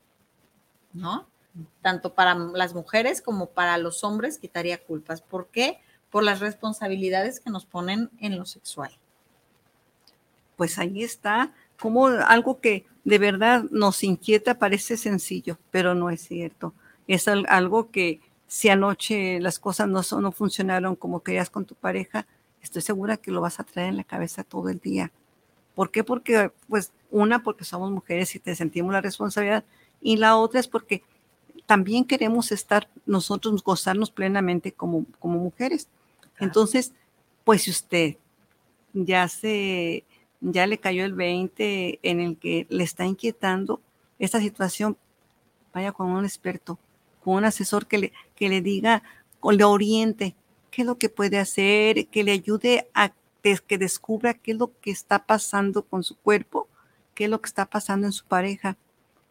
[0.93, 1.27] ¿no?
[1.83, 5.21] Tanto para las mujeres como para los hombres quitaría culpas.
[5.21, 5.79] ¿Por qué?
[6.11, 8.93] Por las responsabilidades que nos ponen en lo sexual.
[10.57, 16.21] Pues ahí está, como algo que de verdad nos inquieta parece sencillo, pero no es
[16.21, 16.75] cierto.
[17.09, 21.75] Es algo que si anoche las cosas no, son, no funcionaron como querías con tu
[21.75, 22.27] pareja,
[22.63, 25.11] estoy segura que lo vas a traer en la cabeza todo el día.
[25.75, 26.05] ¿Por qué?
[26.05, 29.65] Porque, pues, una, porque somos mujeres y te sentimos la responsabilidad,
[30.01, 31.03] y la otra es porque
[31.67, 35.89] también queremos estar nosotros, gozarnos plenamente como, como mujeres.
[36.39, 36.93] Entonces,
[37.45, 38.17] pues si usted
[38.93, 40.05] ya se,
[40.41, 43.81] ya le cayó el 20 en el que le está inquietando
[44.19, 44.97] esta situación,
[45.73, 46.79] vaya con un experto,
[47.23, 49.03] con un asesor que le, que le diga,
[49.41, 50.35] o le oriente
[50.71, 53.13] qué es lo que puede hacer, que le ayude a
[53.67, 56.69] que descubra qué es lo que está pasando con su cuerpo,
[57.15, 58.77] qué es lo que está pasando en su pareja.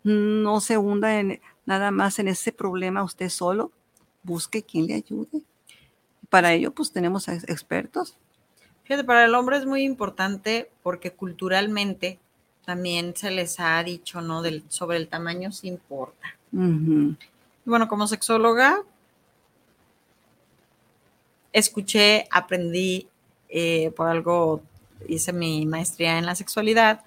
[0.03, 1.39] No se hunda en,
[1.69, 3.71] nada más en ese problema usted solo,
[4.23, 5.41] busque quien le ayude.
[6.29, 8.17] Para ello, pues tenemos expertos.
[8.83, 12.19] Fíjate, para el hombre es muy importante porque culturalmente
[12.65, 14.41] también se les ha dicho, ¿no?
[14.41, 16.35] Del, sobre el tamaño se importa
[17.69, 18.81] bueno, como sexóloga,
[21.53, 23.07] escuché, aprendí,
[23.47, 24.61] eh, por algo
[25.07, 27.03] hice mi maestría en la sexualidad,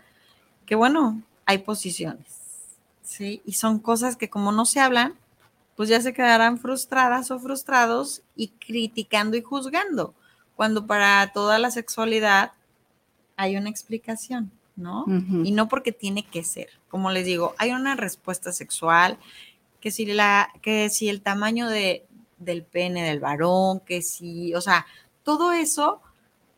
[0.65, 2.25] que bueno, hay posiciones,
[3.03, 3.43] ¿sí?
[3.45, 5.15] Y son cosas que como no se hablan,
[5.77, 10.15] pues ya se quedarán frustradas o frustrados y criticando y juzgando,
[10.57, 12.53] cuando para toda la sexualidad
[13.37, 15.05] hay una explicación, ¿no?
[15.43, 16.69] Y no porque tiene que ser.
[16.89, 19.19] Como les digo, hay una respuesta sexual
[19.81, 22.07] que si, la, que si el tamaño de,
[22.39, 24.87] del pene del varón, que si, o sea,
[25.25, 26.01] todo eso,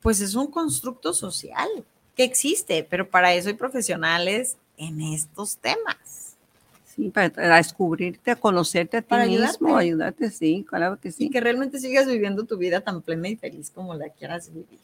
[0.01, 1.69] pues es un constructo social
[2.17, 6.24] que existe, pero para eso hay profesionales en estos temas.
[6.95, 10.31] Sí, para descubrirte, a conocerte a ti mismo, ayudarte.
[10.31, 11.25] sí, claro que sí.
[11.25, 14.79] Y que realmente sigas viviendo tu vida tan plena y feliz como la quieras vivir.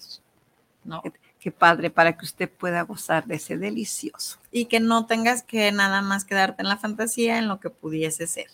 [0.85, 1.03] ¿no?
[1.39, 4.39] Qué padre para que usted pueda gozar de ese delicioso.
[4.51, 8.27] Y que no tengas que nada más quedarte en la fantasía en lo que pudiese
[8.27, 8.49] ser,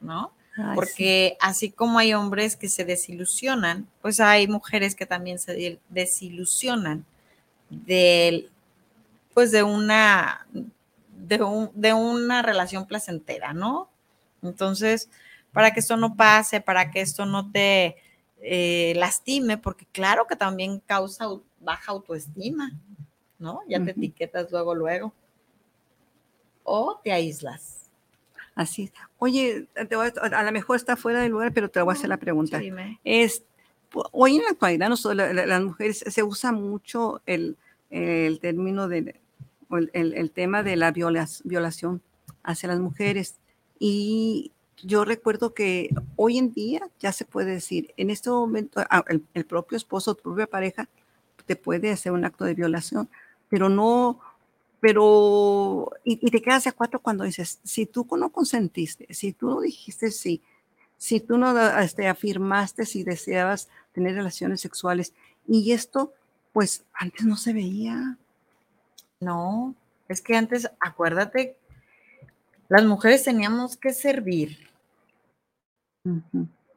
[0.00, 0.32] ¿no?
[0.74, 7.06] Porque así como hay hombres que se desilusionan, pues hay mujeres que también se desilusionan
[7.70, 8.50] de,
[9.32, 10.46] pues de una,
[11.38, 13.90] de, de una relación placentera, ¿no?
[14.42, 15.10] Entonces,
[15.52, 17.96] para que esto no pase, para que esto no te
[18.44, 21.26] eh, lastime, porque claro que también causa
[21.60, 22.72] baja autoestima,
[23.38, 23.60] ¿no?
[23.68, 25.12] Ya te etiquetas luego, luego.
[26.64, 27.90] O te aíslas.
[28.54, 28.90] Así.
[29.18, 32.60] Oye, a, lo mejor está fuera de lugar, pero te voy a hacer la pregunta.
[33.04, 33.44] Es,
[34.10, 37.56] hoy en la actualidad, las mujeres se usa mucho el,
[37.90, 39.20] término de,
[39.78, 42.02] el, tema de la violación
[42.42, 43.36] hacia las mujeres.
[43.78, 49.04] Y yo recuerdo que hoy en día ya se puede decir, en este momento ah,
[49.08, 50.88] el, propio esposo, tu propia pareja,
[51.46, 53.08] te puede hacer un acto de violación,
[53.48, 54.20] pero no,
[54.80, 59.60] pero, y, te quedas de cuatro cuando dices, si tú no consentiste, si tú no
[59.60, 60.42] dijiste sí,
[60.96, 65.14] si tú no este, afirmaste si deseabas tener relaciones sexuales,
[65.46, 66.12] y esto,
[66.52, 68.18] pues antes no se veía.
[69.22, 69.76] No,
[70.08, 71.56] es que antes, acuérdate,
[72.68, 74.58] las mujeres teníamos que servir.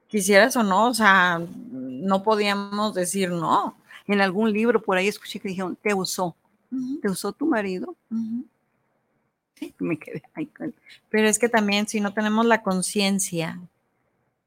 [0.07, 3.75] Quisieras o no, o sea, no podíamos decir no.
[4.05, 6.35] En algún libro por ahí escuché que dijeron, te usó,
[7.01, 7.95] te usó tu marido.
[9.55, 10.47] Sí, me quedé ahí.
[11.09, 13.59] Pero es que también si no tenemos la conciencia,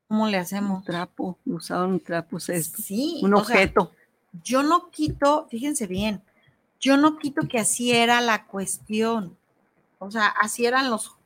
[0.06, 0.78] ¿cómo le hacemos?
[0.78, 2.80] Un trapo, usaron un trapo, esto.
[2.80, 3.18] Sí.
[3.24, 3.90] Un objeto.
[4.44, 6.22] yo no quito, fíjense bien,
[6.80, 9.36] yo no quito que así era la cuestión.
[9.98, 11.16] O sea, así eran los,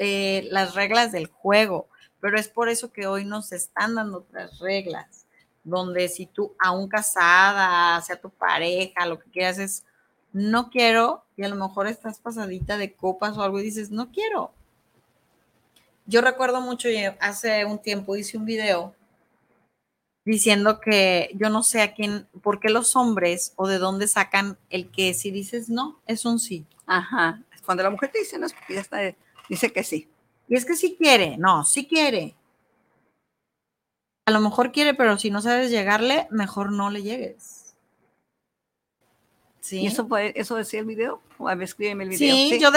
[0.00, 1.88] eh, las reglas del juego
[2.20, 5.26] pero es por eso que hoy nos están dando otras reglas,
[5.64, 9.84] donde si tú, aún casada, sea tu pareja, lo que quieras es,
[10.32, 14.10] no quiero, y a lo mejor estás pasadita de copas o algo y dices, no
[14.10, 14.52] quiero.
[16.06, 16.88] Yo recuerdo mucho,
[17.20, 18.94] hace un tiempo hice un video
[20.24, 24.58] diciendo que yo no sé a quién, por qué los hombres o de dónde sacan
[24.70, 26.66] el que si dices no, es un sí.
[26.86, 27.42] Ajá.
[27.64, 28.98] Cuando la mujer te dice no, ya está,
[29.48, 30.08] dice que sí.
[30.48, 32.34] Y es que sí quiere, no, sí quiere.
[34.24, 37.74] A lo mejor quiere, pero si no sabes llegarle, mejor no le llegues.
[39.60, 39.80] ¿Sí?
[39.80, 41.22] ¿Y eso, fue, eso decía el video?
[41.38, 42.34] O escríbeme el video.
[42.34, 42.70] Sí, Yo,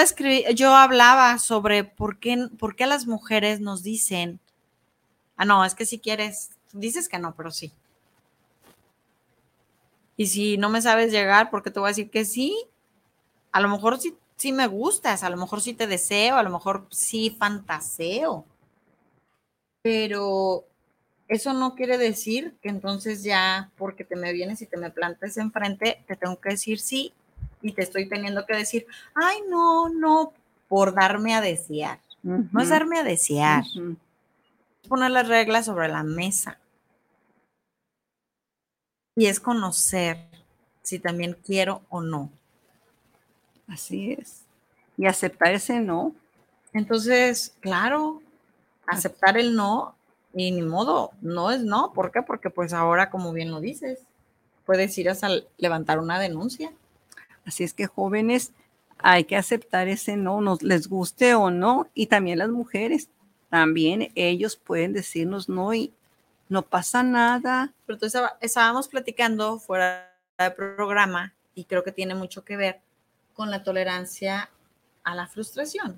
[0.54, 4.40] yo hablaba sobre por qué, por qué las mujeres nos dicen,
[5.38, 7.72] ah, no, es que si quieres, dices que no, pero sí.
[10.18, 12.56] Y si no me sabes llegar, ¿por qué te voy a decir que sí?
[13.52, 16.50] A lo mejor sí sí me gustas, a lo mejor sí te deseo, a lo
[16.50, 18.44] mejor sí fantaseo,
[19.84, 20.66] pero
[21.28, 25.38] eso no quiere decir que entonces ya porque te me vienes y te me plantes
[25.38, 27.14] enfrente, te tengo que decir sí
[27.62, 30.34] y te estoy teniendo que decir, ay, no, no,
[30.68, 32.00] por darme a desear.
[32.24, 33.64] No es darme a desear.
[33.64, 36.58] Es poner las reglas sobre la mesa.
[39.16, 40.18] Y es conocer
[40.82, 42.30] si también quiero o no.
[43.68, 44.44] Así es.
[44.98, 46.14] Y aceptar ese no.
[46.74, 48.22] Entonces, claro,
[48.86, 49.96] aceptar el no
[50.34, 51.94] y ni modo, no es no.
[51.94, 52.22] ¿Por qué?
[52.22, 54.00] Porque pues ahora, como bien lo dices,
[54.66, 55.18] puedes ir a
[55.58, 56.72] levantar una denuncia.
[57.46, 58.54] Así es que jóvenes,
[59.00, 63.10] hay que aceptar ese no, nos les guste o no, y también las mujeres,
[63.50, 65.94] también ellos pueden decirnos no y
[66.52, 67.74] no pasa nada.
[67.86, 72.82] Pero entonces estábamos platicando fuera del programa y creo que tiene mucho que ver
[73.34, 74.50] con la tolerancia
[75.06, 75.98] a la frustración.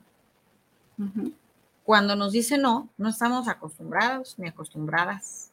[1.83, 5.49] Cuando nos dice no, no estamos acostumbrados ni acostumbradas.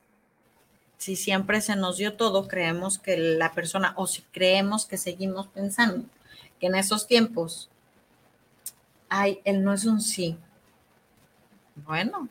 [0.98, 5.48] Si siempre se nos dio todo, creemos que la persona, o si creemos que seguimos
[5.48, 6.04] pensando
[6.60, 7.70] que en esos tiempos,
[9.08, 10.36] ay, él no es un sí.
[11.86, 12.28] Bueno,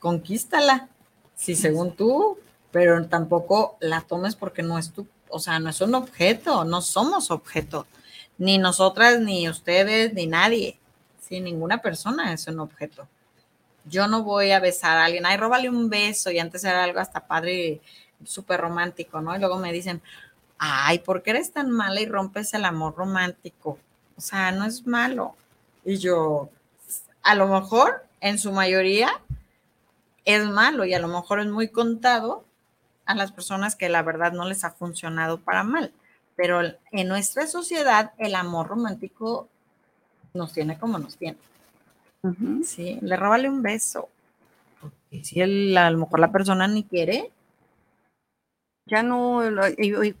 [0.00, 0.88] conquístala,
[1.34, 2.38] si según tú,
[2.70, 6.80] pero tampoco la tomes porque no es tu, o sea, no es un objeto, no
[6.80, 7.86] somos objeto
[8.38, 10.78] ni nosotras, ni ustedes, ni nadie.
[11.20, 13.08] Sí, ninguna persona es un objeto.
[13.84, 17.00] Yo no voy a besar a alguien, ay, róbale un beso, y antes era algo
[17.00, 17.80] hasta padre,
[18.24, 19.36] súper romántico, ¿no?
[19.36, 20.02] Y luego me dicen,
[20.58, 23.78] ay, ¿por qué eres tan mala y rompes el amor romántico?
[24.16, 25.34] O sea, no es malo.
[25.84, 26.48] Y yo,
[27.22, 29.20] a lo mejor, en su mayoría,
[30.24, 32.44] es malo y a lo mejor es muy contado
[33.06, 35.92] a las personas que la verdad no les ha funcionado para mal
[36.36, 39.48] pero en nuestra sociedad el amor romántico
[40.32, 41.38] nos tiene como nos tiene.
[42.64, 44.08] Sí, le róbale un beso.
[44.80, 47.30] Porque si a lo mejor la persona ni quiere.
[48.86, 49.40] Ya no,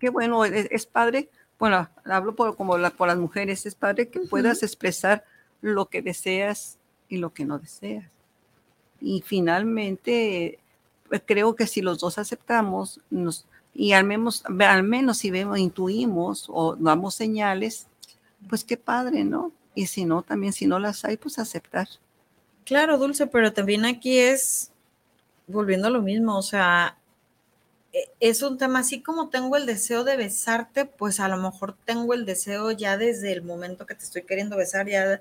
[0.00, 4.62] qué bueno, es, padre, bueno, hablo por, como por las mujeres, es padre que puedas
[4.62, 5.22] expresar
[5.60, 6.78] lo que deseas
[7.10, 8.06] y lo que no deseas.
[9.04, 10.58] Y finalmente,
[11.08, 15.58] pues, creo que si los dos aceptamos, nos, y al menos, al menos si vemos,
[15.58, 17.86] intuimos o damos señales,
[18.48, 19.52] pues qué padre, ¿no?
[19.74, 21.86] Y si no, también si no las hay, pues aceptar.
[22.64, 24.70] Claro, Dulce, pero también aquí es,
[25.46, 26.96] volviendo a lo mismo, o sea,
[27.92, 31.76] e, es un tema así como tengo el deseo de besarte, pues a lo mejor
[31.84, 35.20] tengo el deseo ya desde el momento que te estoy queriendo besar, ya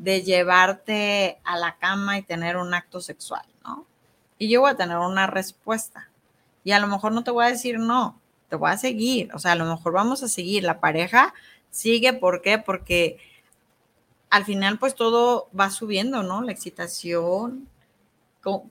[0.00, 3.84] de llevarte a la cama y tener un acto sexual, ¿no?
[4.38, 6.08] Y yo voy a tener una respuesta.
[6.64, 9.28] Y a lo mejor no te voy a decir no, te voy a seguir.
[9.34, 10.64] O sea, a lo mejor vamos a seguir.
[10.64, 11.34] La pareja
[11.70, 12.56] sigue, ¿por qué?
[12.56, 13.18] Porque
[14.30, 16.40] al final pues todo va subiendo, ¿no?
[16.40, 17.68] La excitación.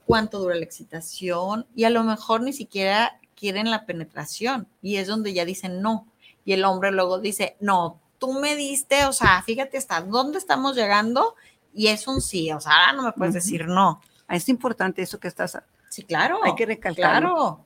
[0.06, 5.06] cuánto dura la excitación y a lo mejor ni siquiera quieren la penetración y es
[5.06, 6.08] donde ya dicen no.
[6.44, 10.76] Y el hombre luego dice, no, tú me diste, o sea, fíjate hasta dónde estamos
[10.76, 11.34] llegando
[11.74, 14.00] y es un sí, o sea, ahora no me puedes decir no.
[14.28, 15.58] Es importante eso que estás.
[15.88, 16.38] Sí, claro.
[16.44, 17.22] Hay que recalcar.
[17.22, 17.64] Claro.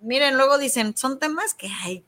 [0.00, 2.04] Miren, luego dicen, son temas que hay,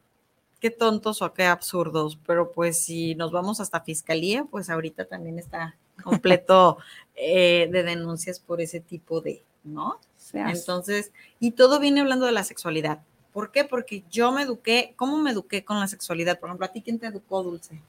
[0.60, 5.40] qué tontos o qué absurdos, pero pues si nos vamos hasta fiscalía, pues ahorita también
[5.40, 6.78] está completo
[7.16, 9.98] eh, de denuncias por ese tipo de, ¿no?
[10.32, 13.00] Entonces, y todo viene hablando de la sexualidad.
[13.32, 13.64] ¿Por qué?
[13.64, 16.38] Porque yo me eduqué, ¿cómo me eduqué con la sexualidad?
[16.38, 17.80] Por ejemplo, ¿a ti quién te educó, Dulce?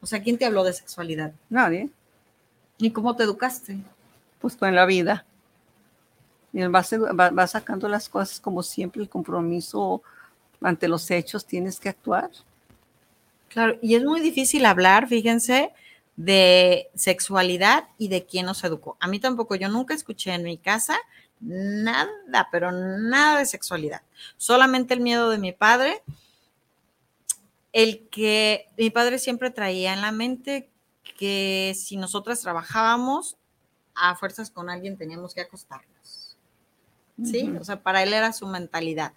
[0.00, 1.32] O sea, ¿quién te habló de sexualidad?
[1.50, 1.90] Nadie.
[2.78, 3.78] ¿Y cómo te educaste?
[4.40, 5.24] Pues en la vida.
[6.52, 10.02] Vas, vas sacando las cosas como siempre, el compromiso
[10.62, 12.30] ante los hechos, tienes que actuar.
[13.48, 15.72] Claro, y es muy difícil hablar, fíjense,
[16.16, 18.96] de sexualidad y de quién nos educó.
[19.00, 20.96] A mí tampoco, yo nunca escuché en mi casa
[21.40, 24.02] nada, pero nada de sexualidad.
[24.36, 26.02] Solamente el miedo de mi padre,
[27.72, 30.70] el que mi padre siempre traía en la mente
[31.18, 33.36] que si nosotras trabajábamos,
[33.94, 36.36] a fuerzas con alguien teníamos que acostarnos.
[37.24, 39.14] Sí, o sea, para él era su mentalidad.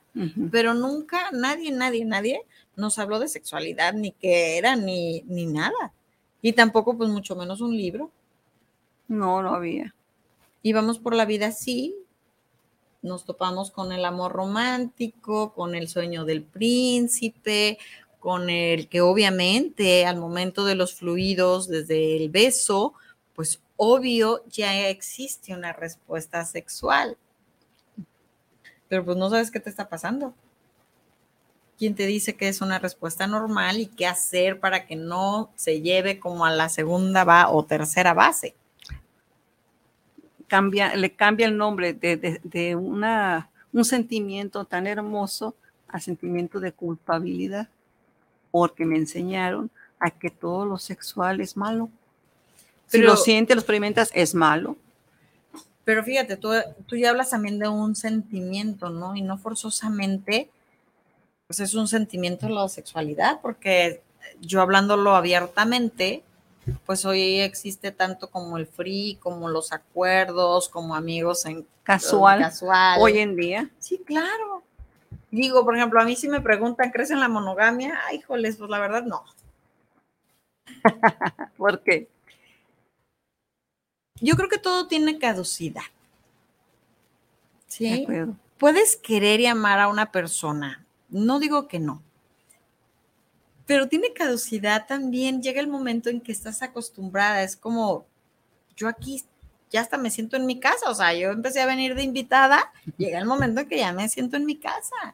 [0.52, 2.42] Pero nunca, nadie, nadie, nadie
[2.78, 5.92] nos habló de sexualidad, ni qué era, ni, ni nada.
[6.42, 8.10] Y tampoco, pues, mucho menos un libro.
[9.10, 9.94] No, no había.
[10.64, 11.94] Íbamos por la vida así,
[13.02, 17.78] nos topamos con el amor romántico, con el sueño del príncipe,
[18.20, 22.94] con el que obviamente al momento de los fluidos, desde el beso,
[23.34, 27.18] pues obvio ya existe una respuesta sexual.
[28.90, 30.34] Pero pues no sabes qué te está pasando.
[31.78, 35.80] ¿Quién te dice que es una respuesta normal y qué hacer para que no se
[35.80, 38.54] lleve como a la segunda va o tercera base?
[40.50, 45.56] Cambia, le cambia el nombre de, una, un sentimiento tan hermoso
[45.88, 47.70] a sentimiento de culpabilidad,
[48.52, 51.90] porque me enseñaron a que todo lo sexual es malo.
[52.88, 54.76] Si lo sientes, lo experimentas, es malo.
[55.86, 56.50] Pero fíjate, tú,
[56.86, 59.16] tú ya hablas también de un sentimiento, ¿no?
[59.16, 60.50] Y no forzosamente,
[61.48, 64.02] pues es un sentimiento de la sexualidad, porque
[64.42, 66.24] yo hablándolo abiertamente,
[66.86, 72.52] pues hoy existe tanto como el free, como los acuerdos, como amigos en casual.
[73.00, 73.70] Hoy en día.
[73.80, 74.64] Sí, claro.
[75.32, 78.00] Digo, por ejemplo, a mí si me preguntan, ¿crees en la monogamia?
[78.08, 79.24] Ay, híjoles, pues la verdad no.
[81.58, 82.08] ¿Por qué?
[84.22, 85.84] Yo creo que todo tiene caducidad.
[87.68, 88.08] ¿Sí?
[88.58, 90.86] Puedes querer y amar a una persona.
[91.10, 92.02] No digo que no
[93.70, 95.44] pero tiene caducidad también.
[95.44, 98.08] Llega el momento en que estás acostumbrada, es como,
[98.76, 99.24] yo aquí
[99.70, 102.74] ya hasta me siento en mi casa, o sea, yo empecé a venir de invitada,
[102.98, 105.14] llega el momento en que ya me siento en mi casa.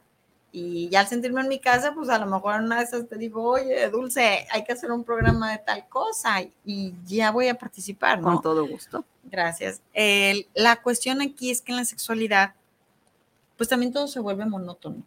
[0.54, 3.18] Y ya al sentirme en mi casa, pues a lo mejor una de esas te
[3.18, 7.56] digo, oye, Dulce, hay que hacer un programa de tal cosa y ya voy a
[7.56, 8.22] participar.
[8.22, 9.04] Con todo gusto.
[9.26, 9.82] Gracias.
[10.54, 12.54] la cuestión aquí es que en la sexualidad,
[13.58, 15.04] pues también todo se vuelve monótono.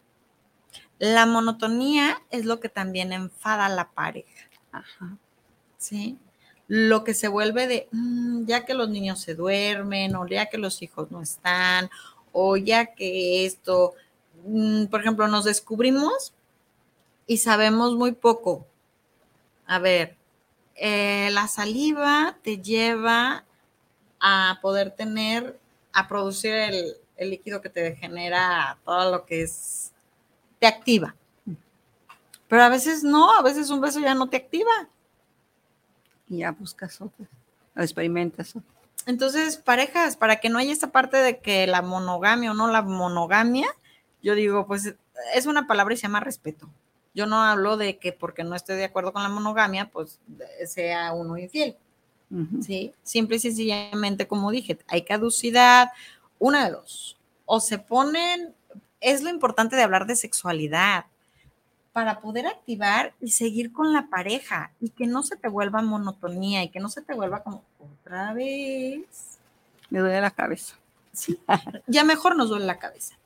[0.98, 4.48] La monotonía es lo que también enfada a la pareja.
[4.72, 5.16] Ajá.
[5.78, 6.18] ¿Sí?
[6.66, 10.58] Lo que se vuelve de, mm, ya que los niños se duermen, o ya que
[10.58, 11.88] los hijos no están,
[12.32, 13.94] o ya que esto,
[14.44, 16.32] mm, por ejemplo, nos descubrimos
[17.26, 18.66] y sabemos muy poco.
[19.66, 20.16] A ver,
[20.74, 23.44] eh, la saliva te lleva
[24.20, 25.58] a poder tener,
[25.92, 29.92] a producir el, el líquido que te genera todo lo que es
[30.59, 31.14] te activa.
[32.49, 34.88] Pero a veces no, a veces un beso ya no te activa.
[36.29, 37.27] Y ya buscas otro,
[37.77, 38.55] experimentas
[39.07, 42.83] Entonces, parejas, para que no haya esta parte de que la monogamia o no la
[42.83, 43.68] monogamia,
[44.23, 44.94] yo digo, pues
[45.35, 46.68] es una palabra y se llama respeto.
[47.14, 50.21] Yo no hablo de que porque no estoy de acuerdo con la monogamia, pues
[50.66, 51.77] sea uno infiel.
[52.61, 52.92] ¿Sí?
[53.03, 55.88] Simple y sencillamente, como dije, hay caducidad,
[56.38, 57.16] una de dos.
[57.47, 58.55] O se ponen
[59.01, 61.07] es lo importante de hablar de sexualidad
[61.92, 66.62] para poder activar y seguir con la pareja y que no se te vuelva monotonía
[66.62, 69.38] y que no se te vuelva como otra vez.
[69.90, 70.76] Me duele la cabeza.
[71.12, 71.40] Sí,
[71.86, 73.16] ya mejor nos duele la cabeza.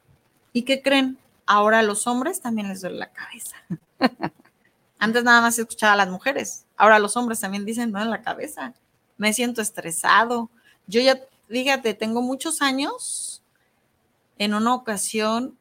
[0.53, 1.19] ¿Y qué creen?
[1.45, 3.57] Ahora a los hombres también les duele la cabeza.
[4.99, 6.65] Antes nada más escuchaba a las mujeres.
[6.77, 8.73] Ahora los hombres también dicen, duele la cabeza.
[9.19, 10.49] Me siento estresado.
[10.87, 13.43] Yo ya, fíjate, tengo muchos años.
[14.39, 15.59] En una ocasión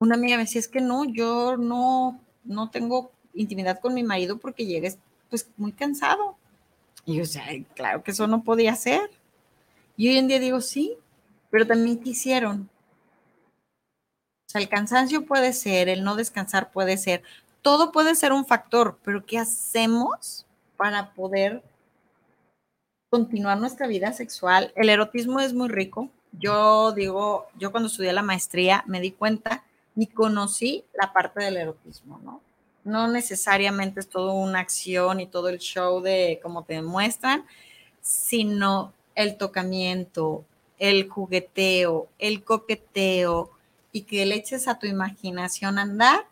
[0.00, 4.38] una amiga me decía, es que no, yo no, no tengo intimidad con mi marido
[4.38, 4.98] porque llegues
[5.28, 6.36] pues muy cansado.
[7.04, 7.44] Y yo, o sea,
[7.74, 9.10] claro que eso no podía ser.
[9.96, 10.96] Y hoy en día digo, sí,
[11.50, 12.70] pero también quisieron.
[14.48, 17.22] O sea, el cansancio puede ser, el no descansar puede ser,
[17.62, 20.46] todo puede ser un factor, pero ¿qué hacemos
[20.78, 21.62] para poder
[23.10, 24.72] continuar nuestra vida sexual?
[24.76, 26.08] El erotismo es muy rico.
[26.32, 29.62] Yo digo, yo cuando estudié la maestría me di cuenta
[29.96, 32.40] y conocí la parte del erotismo, ¿no?
[32.84, 37.44] No necesariamente es todo una acción y todo el show de como te muestran,
[38.00, 40.44] sino el tocamiento,
[40.78, 43.50] el jugueteo, el coqueteo,
[43.92, 46.26] y que le eches a tu imaginación andar,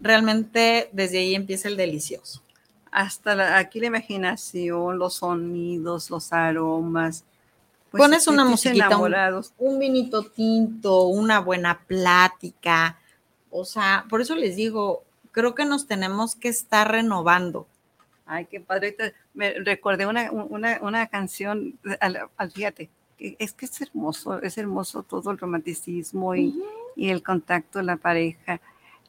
[0.00, 2.42] realmente desde ahí empieza el delicioso.
[2.90, 7.24] Hasta aquí la imaginación, los sonidos, los aromas.
[7.94, 9.14] Pues, Pones una musiquita, un,
[9.58, 12.98] un vinito tinto, una buena plática.
[13.50, 17.68] O sea, por eso les digo, creo que nos tenemos que estar renovando.
[18.26, 18.96] Ay, qué padre.
[19.32, 25.30] Me recordé una, una, una canción, al, fíjate, es que es hermoso, es hermoso todo
[25.30, 26.60] el romanticismo y,
[26.96, 28.60] el contacto de la pareja.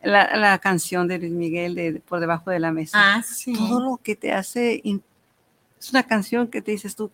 [0.03, 2.99] La, canción de Luis Miguel de Por debajo de la mesa.
[3.01, 3.53] Ah, sí.
[3.53, 7.09] Todo lo que te hace, es una canción que te dices tú,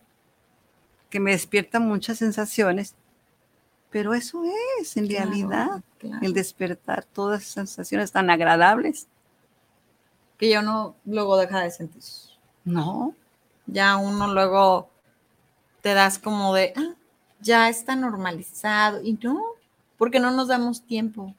[1.12, 2.94] que me despierta muchas sensaciones,
[3.90, 4.42] pero eso
[4.80, 5.82] es en realidad
[6.22, 9.08] el despertar todas esas sensaciones tan agradables.
[10.38, 12.02] Que yo no luego deja de sentir.
[12.64, 13.14] No.
[13.66, 14.88] Ya uno luego
[15.82, 16.94] te das como de, ah,
[17.40, 19.02] ya está normalizado.
[19.02, 19.38] Y no,
[19.98, 21.34] porque no nos damos tiempo,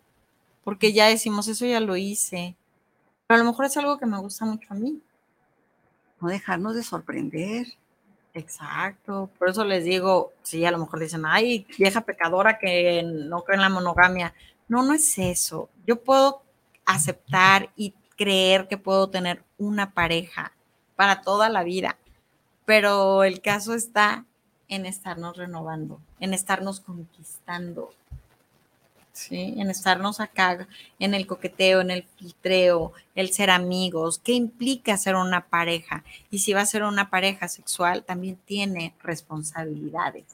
[0.63, 2.55] porque ya decimos, eso ya lo hice.
[3.25, 5.01] Pero a lo mejor es algo que me gusta mucho a mí.
[6.21, 7.65] No dejarnos de sorprender.
[8.35, 13.43] Exacto, por eso les digo, sí, a lo mejor dicen, ay, vieja pecadora que no
[13.43, 14.33] cree en la monogamia.
[14.67, 15.69] No, no es eso.
[15.85, 16.41] Yo puedo
[16.85, 20.51] aceptar y creer que puedo tener una pareja
[20.95, 21.97] para toda la vida,
[22.65, 24.25] pero el caso está
[24.67, 27.91] en estarnos renovando, en estarnos conquistando,
[29.13, 29.53] ¿sí?
[29.57, 30.67] En estarnos acá,
[30.99, 36.03] en el coqueteo, en el filtreo, el ser amigos, ¿qué implica ser una pareja?
[36.29, 40.25] Y si va a ser una pareja sexual, también tiene responsabilidades.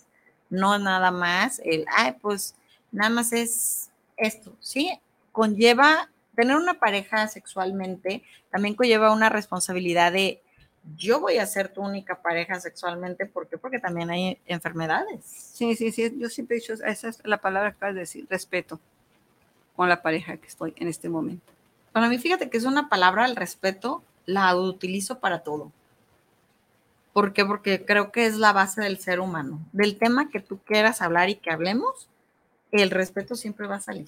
[0.49, 2.55] No nada más el, ay, pues
[2.91, 4.97] nada más es esto, ¿sí?
[5.31, 10.41] Conlleva, tener una pareja sexualmente, también conlleva una responsabilidad de
[10.97, 13.25] yo voy a ser tu única pareja sexualmente.
[13.25, 13.57] ¿Por qué?
[13.57, 15.23] Porque también hay enfermedades.
[15.23, 16.13] Sí, sí, sí.
[16.17, 18.79] Yo siempre he dicho, esa es la palabra que acabas de decir, respeto
[19.75, 21.53] con la pareja que estoy en este momento.
[21.91, 25.71] Para mí, fíjate que es una palabra, el respeto, la utilizo para todo.
[27.13, 27.45] ¿Por qué?
[27.45, 29.59] Porque creo que es la base del ser humano.
[29.71, 32.07] Del tema que tú quieras hablar y que hablemos,
[32.71, 34.07] el respeto siempre va a salir.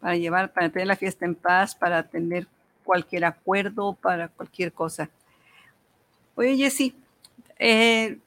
[0.00, 2.46] Para llevar, para tener la fiesta en paz, para tener
[2.84, 5.10] cualquier acuerdo, para cualquier cosa.
[6.34, 6.94] Oye, Jessy,
[7.58, 8.18] eh,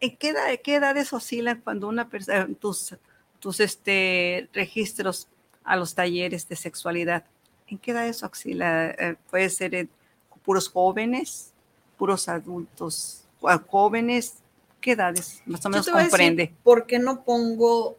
[0.00, 2.96] ¿en qué, edad, qué, edades oscilan cuando una persona, eh, tus,
[3.38, 5.28] tus este, registros
[5.64, 7.24] a los talleres de sexualidad?
[7.68, 8.90] ¿En qué edades oscila?
[8.90, 9.88] Eh, ¿Puede ser
[10.44, 11.52] puros jóvenes,
[11.96, 13.24] puros adultos,
[13.68, 14.38] jóvenes?
[14.80, 16.54] ¿Qué edades más o menos comprende?
[16.62, 17.96] ¿Por qué no pongo,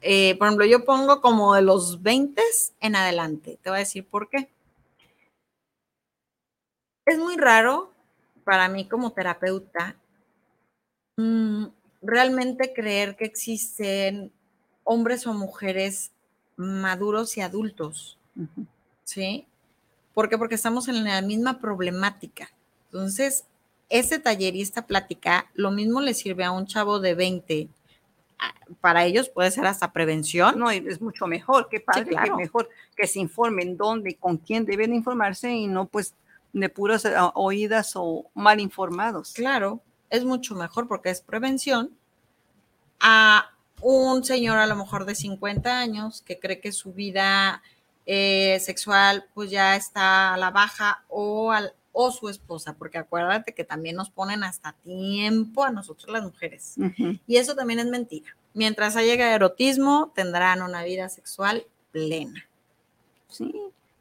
[0.00, 2.42] por ejemplo, yo pongo como de los 20
[2.80, 3.58] en adelante?
[3.62, 4.50] Te voy a decir por qué.
[7.04, 7.95] Es muy raro
[8.46, 9.96] para mí como terapeuta
[11.16, 11.64] mm,
[12.00, 14.30] realmente creer que existen
[14.84, 16.12] hombres o mujeres
[16.54, 18.16] maduros y adultos.
[19.02, 19.46] ¿Sí?
[20.14, 20.38] ¿Por qué?
[20.38, 22.48] Porque estamos en la misma problemática.
[22.84, 23.46] Entonces,
[23.88, 27.68] ese taller y esta plática, lo mismo le sirve a un chavo de 20.
[28.38, 30.56] Ah, para ellos puede ser hasta prevención.
[30.56, 34.94] No, es mucho mejor, que padre, que mejor que se informen dónde con quién deben
[34.94, 36.14] informarse y no pues
[36.60, 39.32] de puras eh, oídas o mal informados.
[39.34, 41.90] Claro, es mucho mejor porque es prevención
[42.98, 43.50] a
[43.82, 47.62] un señor a lo mejor de 50 años que cree que su vida
[48.06, 53.52] eh, sexual pues ya está a la baja o, al, o su esposa, porque acuérdate
[53.52, 56.76] que también nos ponen hasta tiempo a nosotros las mujeres.
[57.26, 58.34] Y eso también es mentira.
[58.54, 62.48] Mientras haya erotismo, tendrán una vida sexual plena.
[63.28, 63.54] Sí,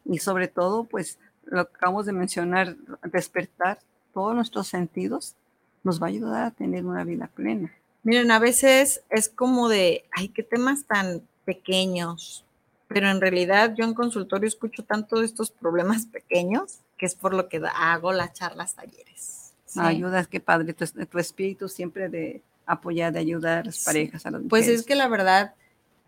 [0.06, 3.80] y sobre todo, pues lo acabamos de mencionar, despertar
[4.14, 5.36] todos nuestros sentidos,
[5.84, 7.72] nos va a ayudar a tener una vida plena.
[8.04, 12.46] Miren, a veces es como de, ay, qué temas tan pequeños,
[12.88, 17.34] pero en realidad yo en consultorio escucho tanto de estos problemas pequeños que es por
[17.34, 19.54] lo que hago las charlas talleres.
[19.76, 24.42] Ayudas, qué padre, tu, espíritu siempre de apoyar, de ayudar a las parejas, a las
[24.50, 25.54] Pues es que la verdad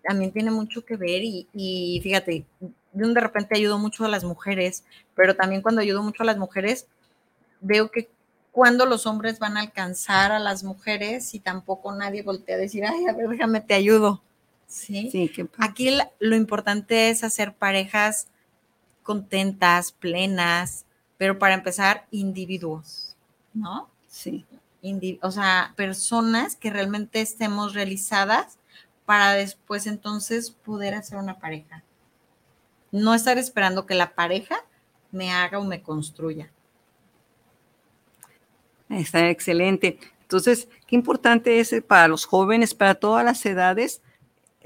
[0.03, 2.45] también tiene mucho que ver y, y fíjate,
[2.97, 4.83] de repente ayudo mucho a las mujeres,
[5.15, 6.87] pero también cuando ayudo mucho a las mujeres,
[7.61, 8.09] veo que
[8.51, 12.85] cuándo los hombres van a alcanzar a las mujeres y tampoco nadie voltea a decir,
[12.85, 14.21] ay, a ver, déjame, te ayudo.
[14.67, 15.09] Sí.
[15.11, 18.27] sí Aquí lo importante es hacer parejas
[19.03, 20.85] contentas, plenas,
[21.17, 23.15] pero para empezar, individuos,
[23.53, 23.89] ¿no?
[24.09, 24.45] Sí.
[25.21, 28.57] o sea, personas que realmente estemos realizadas
[29.05, 31.83] para después entonces poder hacer una pareja.
[32.91, 34.63] No estar esperando que la pareja
[35.11, 36.51] me haga o me construya.
[38.89, 39.99] Está excelente.
[40.21, 44.01] Entonces, qué importante es para los jóvenes, para todas las edades,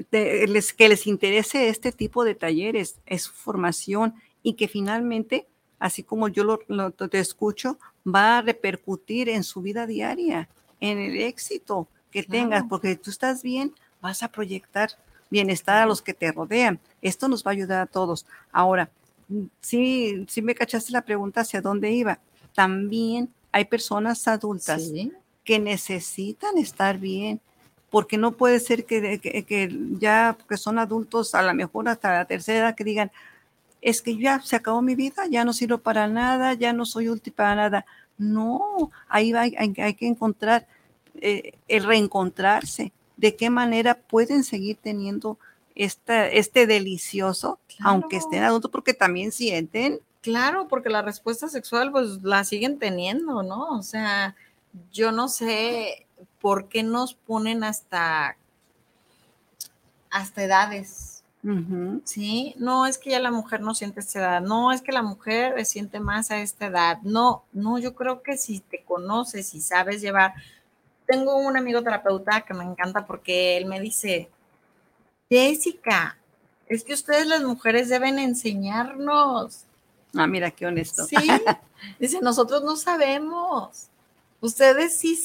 [0.10, 5.48] que les interese este tipo de talleres, es formación y que finalmente,
[5.80, 10.50] así como yo lo, te escucho, va a repercutir en su vida diaria,
[10.80, 14.92] en el éxito que tengas, porque tú estás bien, vas a proyectar
[15.32, 16.80] bienestar a los que te rodean.
[17.02, 18.28] Esto nos va a ayudar a todos.
[18.52, 18.92] Ahora,
[19.62, 22.20] sí, sí me cachaste la pregunta hacia dónde iba.
[22.54, 24.92] También hay personas adultas
[25.44, 27.42] que necesitan estar bien,
[27.90, 32.26] porque no puede ser que, que, ya que son adultos, a lo mejor hasta la
[32.26, 33.12] tercera, que digan,
[33.82, 37.10] es que ya se acabó mi vida, ya no sirvo para nada, ya no soy
[37.10, 37.86] útil para nada.
[38.18, 40.68] No, ahí hay, hay, que encontrar,
[41.16, 45.38] eh, el reencontrarse, de qué manera pueden seguir teniendo
[45.76, 50.02] esta, este delicioso, aunque estén adultos, porque también sienten.
[50.20, 53.78] Claro, porque la respuesta sexual pues la siguen teniendo, ¿no?
[53.78, 54.36] O sea,
[54.92, 56.06] yo no sé
[56.42, 58.36] por qué nos ponen hasta,
[60.10, 61.12] hasta edades
[62.04, 65.02] Sí, no es que ya la mujer no siente esta edad, no es que la
[65.02, 69.62] mujer siente más a esta edad, no, no, yo creo que si te conoces y
[69.62, 70.36] sabes llevar,
[71.12, 74.30] tengo un amigo terapeuta que me encanta porque él me dice,
[75.30, 76.18] Jessica,
[76.68, 79.66] es que ustedes las mujeres deben enseñarnos.
[80.16, 81.04] Ah, mira, qué honesto.
[81.04, 81.18] Sí,
[82.00, 83.88] dice, nosotros no sabemos.
[84.40, 85.22] Ustedes sí,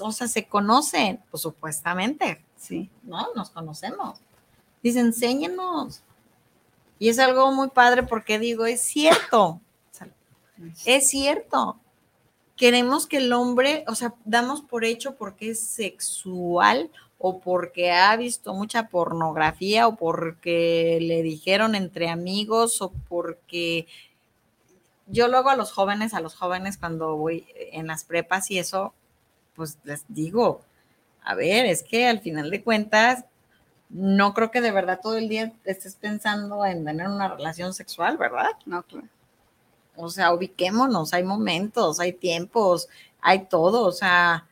[0.00, 3.28] o sea, se conocen, pues supuestamente, sí, ¿no?
[3.34, 4.20] Nos conocemos
[4.82, 6.02] Dice, enséñenos.
[6.98, 9.60] Y es algo muy padre porque digo, es cierto,
[10.84, 11.78] es cierto.
[12.58, 18.16] Queremos que el hombre, o sea, damos por hecho porque es sexual o porque ha
[18.16, 23.86] visto mucha pornografía o porque le dijeron entre amigos o porque
[25.06, 28.92] yo luego a los jóvenes, a los jóvenes cuando voy en las prepas y eso,
[29.54, 30.60] pues les digo,
[31.22, 33.24] a ver, es que al final de cuentas
[33.88, 38.16] no creo que de verdad todo el día estés pensando en tener una relación sexual,
[38.18, 38.50] ¿verdad?
[38.66, 39.06] No, claro.
[39.98, 42.88] O sea, ubiquémonos, hay momentos, hay tiempos,
[43.20, 44.46] hay todo, o sea,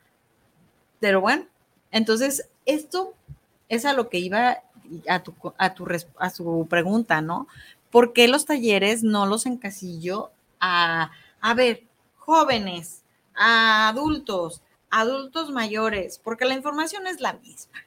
[1.00, 1.46] pero bueno,
[1.90, 3.14] entonces esto
[3.68, 4.62] es a lo que iba
[5.08, 5.86] a tu, a tu,
[6.18, 7.46] a su pregunta, ¿no?
[7.90, 10.30] ¿Por qué los talleres no los encasillo
[10.60, 11.84] a, a ver,
[12.18, 13.02] jóvenes,
[13.34, 16.20] a adultos, adultos mayores?
[16.22, 17.78] Porque la información es la misma.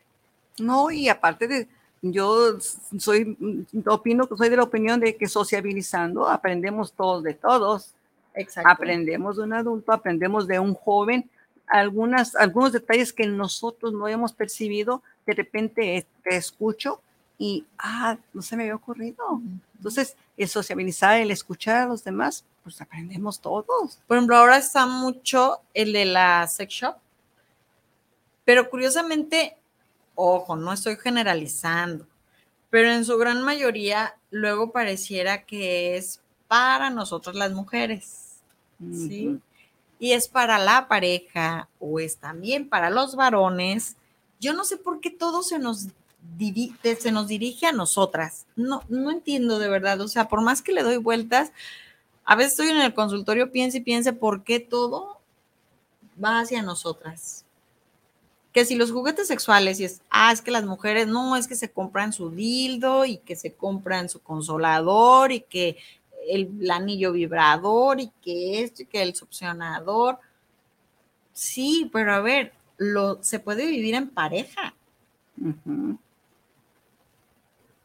[0.60, 1.68] No, y aparte de,
[2.02, 2.58] yo
[2.98, 3.38] soy,
[3.88, 7.94] opino que soy de la opinión de que sociabilizando aprendemos todos de todos.
[8.34, 8.70] Exacto.
[8.70, 11.30] Aprendemos de un adulto, aprendemos de un joven,
[11.68, 17.02] algunas, algunos detalles que nosotros no hemos percibido, de repente te escucho
[17.38, 19.42] y, ah, no se me había ocurrido.
[19.78, 24.00] Entonces, el sociabilizar, el escuchar a los demás, pues aprendemos todos.
[24.08, 26.96] Por ejemplo, ahora está mucho el de la sex shop,
[28.46, 29.56] pero curiosamente
[30.22, 32.06] Ojo, no estoy generalizando,
[32.70, 38.42] pero en su gran mayoría luego pareciera que es para nosotros las mujeres,
[38.92, 39.40] ¿sí?
[39.98, 43.96] Y es para la pareja o es también para los varones.
[44.42, 45.88] Yo no sé por qué todo se nos,
[46.38, 48.46] se nos dirige a nosotras.
[48.58, 50.02] No, no entiendo de verdad.
[50.02, 51.54] O sea, por más que le doy vueltas,
[52.26, 55.22] a veces estoy en el consultorio, piense y piense por qué todo
[56.22, 57.46] va hacia nosotras
[58.52, 61.56] que si los juguetes sexuales y es, ah, es que las mujeres no, es que
[61.56, 65.78] se compran su dildo y que se compran su consolador y que
[66.28, 70.18] el, anillo vibrador y que esto y que el succionador.
[71.34, 74.74] Sí, pero a ver, lo, se puede vivir en pareja.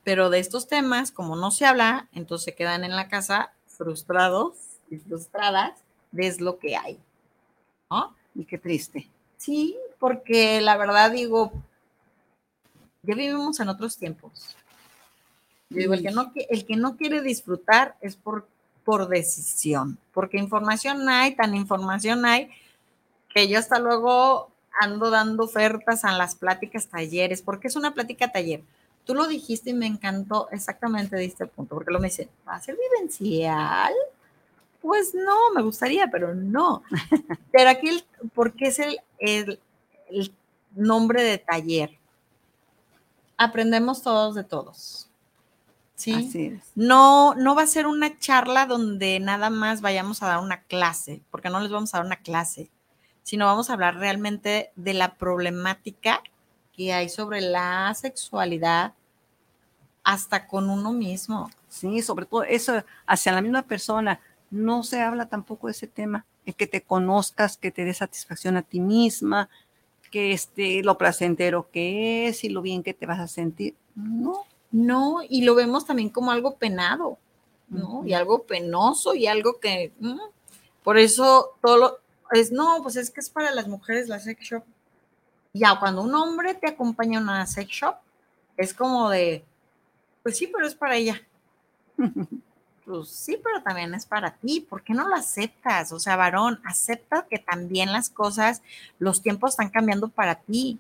[0.03, 4.55] Pero de estos temas, como no se habla, entonces se quedan en la casa frustrados
[4.91, 5.79] y frustradas,
[6.11, 6.99] ves lo que hay.
[7.91, 8.15] ¿no?
[8.35, 9.09] Y qué triste.
[9.45, 11.53] Sí, porque la verdad digo,
[13.03, 14.57] ya vivimos en otros tiempos.
[15.69, 18.49] digo, el que, no, el que no quiere disfrutar es por,
[18.85, 22.49] por decisión, porque información hay, tan información hay,
[23.35, 28.33] que yo hasta luego ando dando ofertas a las pláticas talleres, porque es una plática
[28.33, 28.63] taller.
[29.05, 32.55] Tú lo dijiste y me encantó exactamente de este punto, porque lo me dice, ¿va
[32.55, 33.93] a ser vivencial?
[34.85, 36.83] Pues no, me gustaría, pero no.
[37.51, 38.05] Pero aquí,
[38.35, 40.31] ¿por qué es el, el,
[40.75, 41.99] nombre de taller?
[43.39, 45.09] Aprendemos todos de todos.
[45.95, 46.61] ¿sí?
[46.75, 51.23] No, no va a ser una charla donde nada más vayamos a dar una clase,
[51.31, 52.69] porque no les vamos a dar una clase,
[53.23, 56.23] sino vamos a hablar realmente de la problemática
[56.75, 58.93] que hay sobre la sexualidad
[60.03, 61.51] hasta con uno mismo.
[61.71, 64.21] Sí, sobre todo eso hacia la misma persona
[64.51, 68.57] no se habla tampoco de ese tema, el que te conozcas, que te dé satisfacción
[68.57, 69.49] a ti misma,
[70.11, 73.75] que este, lo placentero que es y lo bien que te vas a sentir.
[73.95, 74.45] No.
[74.71, 77.17] No, y lo vemos también como algo penado,
[77.69, 78.05] ¿no?
[78.05, 80.19] Y algo penoso y algo que, mm,
[80.83, 81.99] por eso todo lo,
[82.33, 84.65] es, no, pues es que es para las mujeres la sex shop.
[85.53, 87.95] Ya, cuando un hombre te acompaña a una sex shop,
[88.57, 89.45] es como de,
[90.25, 91.23] pues sí, pero es para ella.
[92.85, 94.61] pues sí, pero también es para ti.
[94.61, 95.93] ¿Por qué no lo aceptas?
[95.93, 98.63] O sea, varón, acepta que también las cosas,
[98.99, 100.79] los tiempos están cambiando para ti.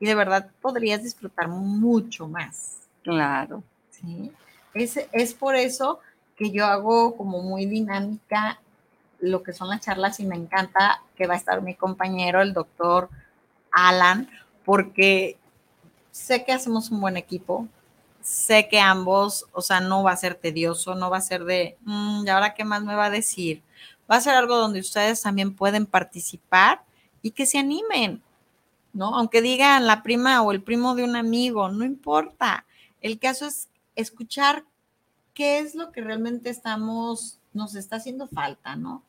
[0.00, 2.78] Y de verdad podrías disfrutar mucho más.
[3.02, 3.62] Claro.
[3.90, 4.32] Sí.
[4.74, 6.00] Es, es por eso
[6.36, 8.60] que yo hago como muy dinámica
[9.20, 12.52] lo que son las charlas y me encanta que va a estar mi compañero, el
[12.52, 13.08] doctor
[13.72, 14.28] Alan,
[14.64, 15.36] porque
[16.10, 17.66] sé que hacemos un buen equipo,
[18.24, 21.76] sé que ambos, o sea, no va a ser tedioso, no va a ser de,
[21.82, 23.62] mm, ¿y ahora qué más me va a decir?
[24.10, 26.82] Va a ser algo donde ustedes también pueden participar
[27.22, 28.22] y que se animen,
[28.94, 29.14] ¿no?
[29.14, 32.64] Aunque digan la prima o el primo de un amigo, no importa.
[33.02, 34.64] El caso es escuchar
[35.34, 39.02] qué es lo que realmente estamos, nos está haciendo falta, ¿no?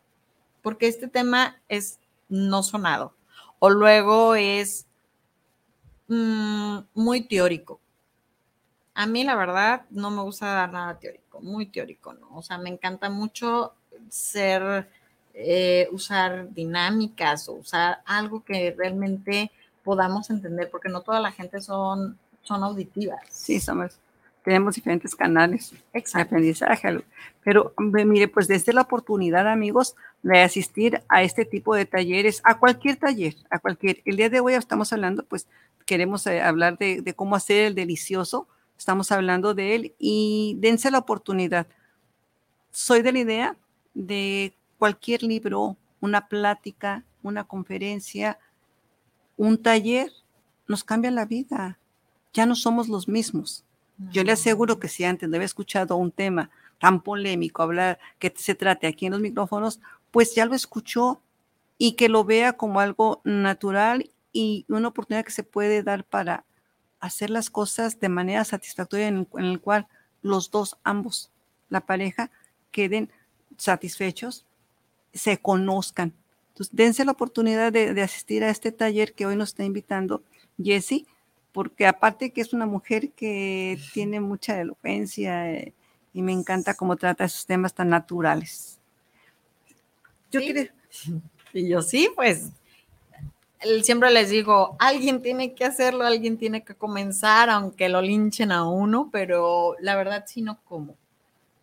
[0.61, 3.13] Porque este tema es no sonado
[3.59, 4.88] o luego es
[6.09, 7.80] mm, muy teórico
[8.96, 12.30] a mí la verdad no me gusta dar nada teórico, muy teórico, ¿no?
[12.34, 13.74] O sea, me encanta mucho
[14.10, 14.88] ser,
[15.34, 19.52] eh, usar dinámicas o usar algo que realmente
[19.84, 23.20] podamos entender, porque no toda la gente son, son auditivas.
[23.30, 24.00] Sí, somos,
[24.43, 27.04] tenemos diferentes canales de aprendizaje.
[27.43, 32.58] Pero mire, pues desde la oportunidad, amigos, de asistir a este tipo de talleres, a
[32.60, 34.02] cualquier taller, a cualquier.
[34.06, 35.48] El día de hoy estamos hablando, pues
[35.86, 38.48] queremos eh, hablar de, de, cómo hacer el delicioso
[38.78, 41.68] estamos hablando de él y dense la oportunidad.
[42.72, 43.58] Soy de la idea
[43.94, 48.38] de cualquier libro, una plática, una conferencia,
[49.38, 50.12] un taller,
[50.68, 51.80] nos cambia la vida.
[52.34, 53.64] Ya no somos los mismos.
[54.12, 56.50] Yo le aseguro que si antes no había escuchado un tema
[56.80, 59.80] tan polémico, hablar que se trate aquí en los micrófonos,
[60.12, 61.22] pues ya lo escuchó
[61.78, 66.44] y que lo vea como algo natural y una oportunidad que se puede dar para
[67.06, 69.88] hacer las cosas de manera satisfactoria en, el cual
[70.22, 71.32] los dos, ambos,
[71.70, 72.32] la pareja,
[72.72, 73.10] queden
[73.58, 74.45] satisfechos,
[75.14, 76.14] se conozcan.
[76.49, 80.24] Entonces, dense la oportunidad de, asistir a este taller que hoy nos está invitando
[80.62, 81.06] Jessie,
[81.51, 85.74] porque aparte que es una mujer que tiene mucha elocuencia eh,
[86.14, 88.80] y me encanta cómo trata esos temas tan naturales.
[90.32, 90.39] Yo
[91.53, 92.49] Y yo sí, pues
[93.84, 98.68] siempre les digo, alguien tiene que hacerlo, alguien tiene que comenzar, aunque lo linchen a
[98.68, 100.95] uno, pero la verdad sí no como.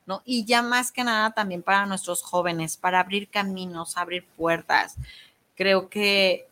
[0.07, 0.23] ¿no?
[0.25, 4.97] Y ya más que nada también para nuestros jóvenes, para abrir caminos, abrir puertas.
[5.55, 6.49] Creo que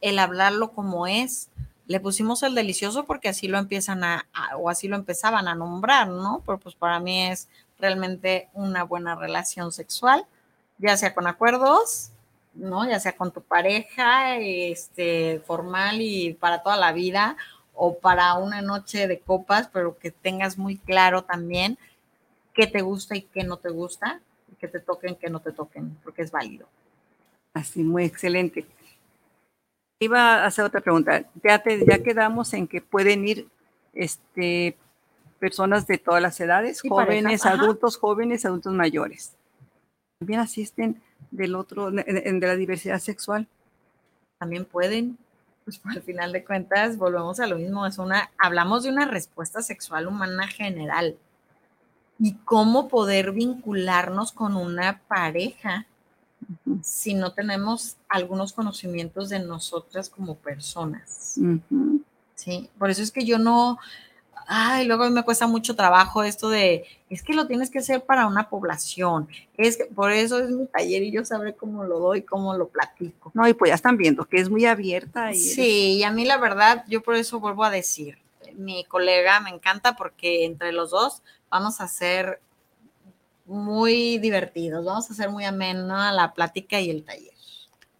[0.00, 1.50] el hablarlo como es,
[1.86, 4.26] le pusimos el delicioso porque así lo empiezan a,
[4.58, 6.42] o así lo empezaban a nombrar, ¿no?
[6.46, 7.48] Pero pues para mí es
[7.78, 10.24] realmente una buena relación sexual,
[10.78, 12.12] ya sea con acuerdos,
[12.54, 12.88] ¿no?
[12.88, 17.36] Ya sea con tu pareja, este, formal y para toda la vida,
[17.74, 21.78] o para una noche de copas, pero que tengas muy claro también
[22.52, 24.20] qué te gusta y qué no te gusta,
[24.52, 26.66] y que te toquen, que no te toquen, porque es válido.
[27.54, 28.66] Así, muy excelente.
[30.00, 31.24] Iba a hacer otra pregunta.
[31.42, 33.48] Ya, te, ya quedamos en que pueden ir
[33.92, 34.76] este,
[35.38, 39.34] personas de todas las edades, jóvenes, adultos, jóvenes, adultos mayores.
[40.18, 43.46] También asisten del otro, de, la diversidad sexual.
[44.38, 45.18] También pueden,
[45.64, 49.62] pues al final de cuentas volvemos a lo mismo, es una, hablamos de una respuesta
[49.62, 51.16] sexual humana general
[52.18, 55.86] y cómo poder vincularnos con una pareja
[56.82, 61.38] si no tenemos algunos conocimientos de nosotras como personas.
[62.34, 63.78] Sí, por eso es que yo no,
[64.52, 68.26] ay, luego me cuesta mucho trabajo esto de, es que lo tienes que hacer para
[68.26, 72.22] una población, es que por eso es mi taller y yo sabré cómo lo doy,
[72.22, 73.30] cómo lo platico.
[73.32, 75.30] No, y pues ya están viendo que es muy abierta.
[75.30, 78.18] Y sí, y a mí la verdad, yo por eso vuelvo a decir,
[78.56, 82.40] mi colega me encanta porque entre los dos vamos a hacer
[83.46, 84.84] muy divertidos.
[84.84, 87.34] Vamos a hacer muy ameno a la plática y el taller.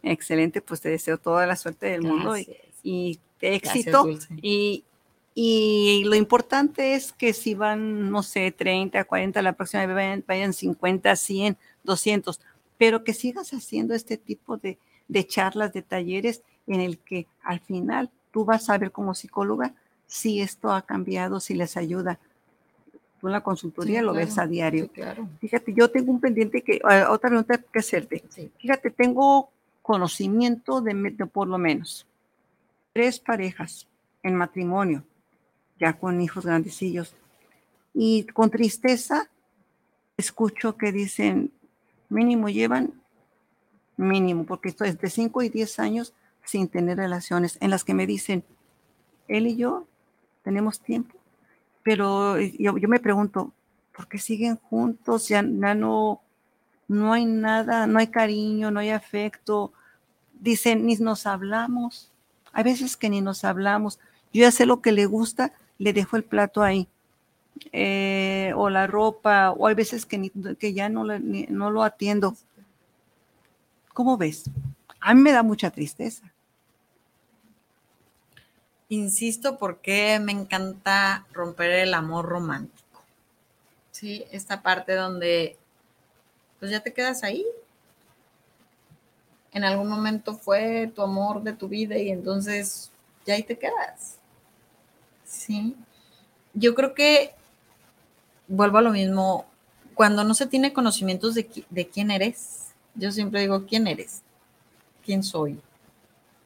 [0.02, 2.36] Excelente, pues te deseo toda la suerte del mundo
[2.82, 4.06] y, éxito.
[4.42, 4.84] y,
[5.34, 10.24] y lo importante es que si van, no sé, 30, 40, la próxima vez vayan,
[10.26, 12.40] vayan 50, 100, 200,
[12.78, 14.78] pero que sigas haciendo este tipo de,
[15.08, 19.74] de charlas, de talleres en el que al final tú vas a ver como psicóloga
[20.06, 22.18] si esto ha cambiado, si les ayuda.
[23.20, 24.88] Tú en la consultoría lo ves a diario.
[24.88, 25.28] claro.
[25.40, 28.24] Fíjate, yo tengo un pendiente que, ah, otra pregunta que hacerte.
[28.58, 29.50] Fíjate, tengo
[29.82, 32.06] conocimiento de, de por lo menos
[32.92, 33.86] tres parejas
[34.22, 35.04] en matrimonio,
[35.80, 37.14] ya con hijos grandecillos,
[37.94, 39.28] y con tristeza
[40.16, 41.50] escucho que dicen,
[42.08, 42.92] mínimo llevan,
[43.96, 46.14] mínimo, porque esto es de 5 y 10 años
[46.44, 48.44] sin tener relaciones, en las que me dicen,
[49.28, 49.86] él y yo
[50.42, 51.16] tenemos tiempo,
[51.82, 53.52] pero yo, yo me pregunto,
[54.00, 55.28] ¿por qué siguen juntos?
[55.28, 56.20] Ya, no,
[56.88, 59.72] no hay nada, no hay cariño, no hay afecto.
[60.40, 62.10] Dicen, ni nos hablamos.
[62.52, 63.98] Hay veces que ni nos hablamos.
[64.32, 66.86] Yo ya sé lo que le gusta, le dejo el plato ahí.
[67.72, 72.36] Eh, o la ropa, o hay veces que, que ya no, no lo atiendo.
[73.92, 74.44] ¿Cómo ves?
[75.00, 76.32] A mí me da mucha tristeza.
[78.88, 83.02] Insisto porque me encanta romper el amor romántico.
[83.90, 85.56] Sí, esta parte donde
[86.58, 87.46] pues ya te quedas ahí.
[89.52, 92.90] En algún momento fue tu amor de tu vida y entonces
[93.24, 94.19] ya ahí te quedas.
[95.30, 95.76] Sí.
[96.54, 97.32] Yo creo que
[98.48, 99.46] vuelvo a lo mismo,
[99.94, 104.22] cuando no se tiene conocimientos de, de quién eres, yo siempre digo, ¿quién eres?
[105.04, 105.60] ¿Quién soy?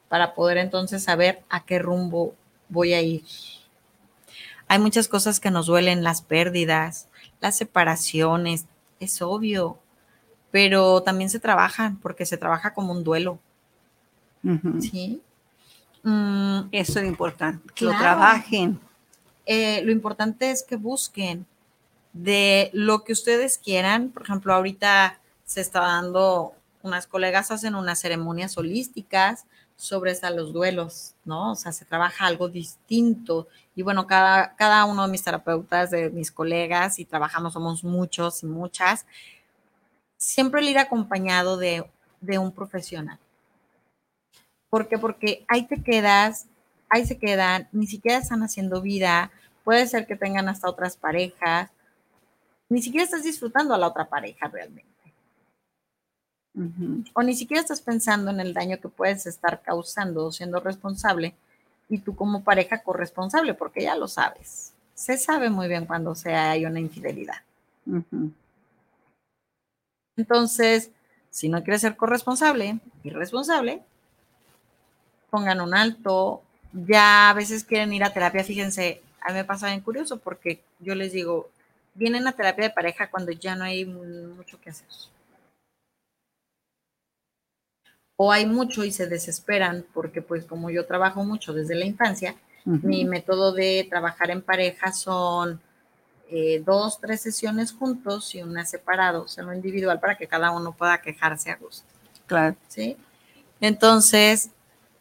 [0.07, 2.35] Para poder entonces saber a qué rumbo
[2.69, 3.23] voy a ir.
[4.67, 7.07] Hay muchas cosas que nos duelen, las pérdidas,
[7.41, 8.67] las separaciones,
[8.99, 9.79] es obvio,
[10.51, 13.39] pero también se trabajan porque se trabaja como un duelo.
[14.79, 15.23] ¿Sí?
[16.05, 18.79] Mm, Eso es importante, que lo trabajen.
[19.47, 21.47] Eh, lo importante es que busquen
[22.13, 24.09] de lo que ustedes quieran.
[24.09, 26.53] Por ejemplo, ahorita se está dando,
[26.83, 29.45] unas colegas hacen unas ceremonias holísticas
[29.75, 31.53] sobre los duelos, ¿no?
[31.53, 33.47] O sea, se trabaja algo distinto.
[33.75, 38.43] Y bueno, cada, cada uno de mis terapeutas, de mis colegas, y trabajamos, somos muchos
[38.43, 39.07] y muchas,
[40.17, 41.83] siempre el ir acompañado de,
[42.21, 43.17] de un profesional.
[44.75, 44.97] ¿Por qué?
[44.97, 46.47] Porque ahí te quedas,
[46.89, 49.31] ahí se quedan, ni siquiera están haciendo vida,
[49.63, 51.71] puede ser que tengan hasta otras parejas,
[52.67, 55.13] ni siquiera estás disfrutando a la otra pareja realmente.
[57.13, 61.35] O ni siquiera estás pensando en el daño que puedes estar causando o siendo responsable
[61.87, 64.73] y tú como pareja corresponsable, porque ya lo sabes.
[64.93, 67.37] Se sabe muy bien cuando se hay una infidelidad.
[70.17, 70.91] Entonces,
[71.29, 73.81] si no quieres ser corresponsable y responsable,
[75.35, 76.41] pongan un alto.
[76.71, 80.61] Ya a veces quieren ir a terapia, fíjense, a mí me pasa bien curioso porque
[80.79, 81.49] yo les digo,
[81.93, 84.87] vienen a terapia de pareja cuando ya no hay mucho que hacer.
[88.17, 92.35] O hay mucho y se desesperan porque pues como yo trabajo mucho desde la infancia,
[92.63, 95.59] mi método de trabajar en pareja son
[96.29, 100.51] eh, dos, tres sesiones juntos y una separado, o sea, lo individual para que cada
[100.51, 101.85] uno pueda quejarse a gusto.
[102.25, 102.55] Claro.
[102.69, 102.97] ¿Sí?
[103.59, 104.49] Entonces,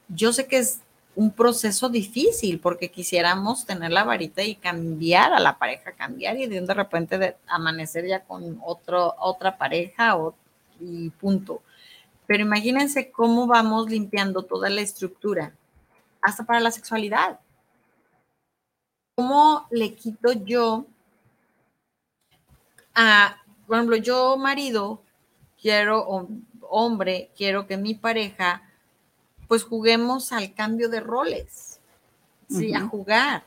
[0.08, 0.80] yo sé que es
[1.16, 6.46] un proceso difícil porque quisiéramos tener la varita y cambiar a la pareja, cambiar y
[6.46, 10.34] de, repente de amanecer ya con otro, otra pareja o,
[10.80, 11.62] y punto.
[12.26, 15.54] Pero imagínense cómo vamos limpiando toda la estructura,
[16.20, 17.38] hasta para la sexualidad.
[19.14, 20.86] ¿Cómo le quito yo
[22.94, 23.36] a,
[23.66, 25.02] por ejemplo, yo marido,
[25.60, 26.28] quiero,
[26.62, 28.62] hombre, quiero que mi pareja
[29.48, 31.80] pues juguemos al cambio de roles,
[32.48, 33.44] sí, a jugar.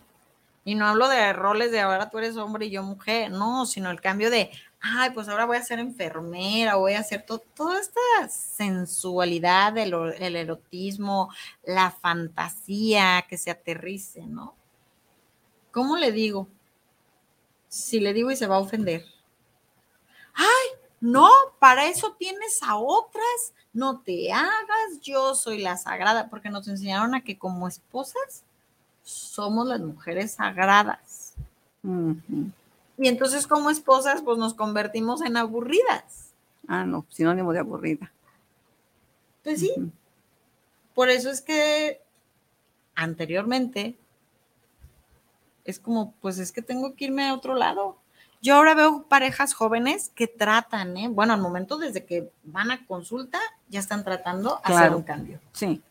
[0.64, 3.90] Y no hablo de roles de ahora tú eres hombre y yo mujer, no, sino
[3.90, 8.30] el cambio de, ay, pues ahora voy a ser enfermera, voy a hacer toda esta
[8.30, 11.30] sensualidad, el, el erotismo,
[11.64, 14.56] la fantasía que se aterrice, ¿no?
[15.72, 16.48] ¿Cómo le digo?
[17.70, 19.06] Si le digo y se va a ofender.
[21.00, 21.30] No,
[21.60, 27.14] para eso tienes a otras no te hagas, yo soy la sagrada, porque nos enseñaron
[27.14, 28.44] a que como esposas
[29.04, 31.36] somos las mujeres sagradas.
[31.84, 36.34] Y entonces como esposas, pues nos convertimos en aburridas.
[36.68, 38.12] Ah, no, sinónimo de aburrida.
[39.44, 39.72] Pues sí.
[40.96, 42.02] Por eso es que
[42.96, 43.96] anteriormente
[45.64, 47.98] es como, pues es que tengo que irme a otro lado.
[48.42, 51.08] Yo ahora veo parejas jóvenes que tratan, ¿eh?
[51.10, 55.40] bueno, al momento desde que van a consulta, ya están tratando hacer un cambio.
[55.54, 55.82] Sí.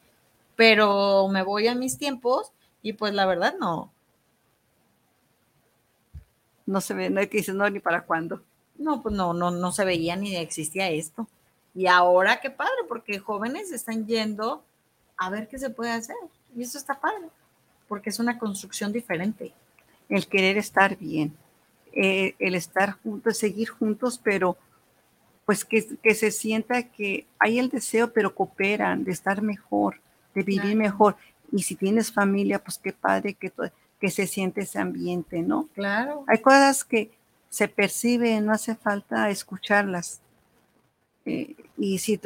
[0.55, 3.92] Pero me voy a mis tiempos y pues la verdad no.
[6.66, 8.42] No se ve, no hay que decir no ni para cuándo.
[8.76, 11.28] No, pues no, no, no se veía ni existía esto.
[11.74, 14.62] Y ahora qué padre, porque jóvenes están yendo
[15.16, 16.16] a ver qué se puede hacer.
[16.57, 17.28] Y eso está padre,
[17.88, 19.53] porque es una construcción diferente.
[20.09, 21.36] El querer estar bien,
[21.99, 24.59] eh, el estar juntos, seguir juntos, pero
[25.47, 30.01] pues que, que, se sienta que hay el deseo, pero cooperan de estar mejor,
[30.34, 31.16] de vivir mejor.
[31.51, 33.51] Y si tienes familia, pues qué padre que,
[33.99, 35.68] que se siente ese ambiente, ¿no?
[35.74, 36.24] Claro.
[36.26, 37.11] Hay cosas que
[37.49, 40.20] se perciben, no hace falta escucharlas.
[41.24, 42.20] Eh, y si,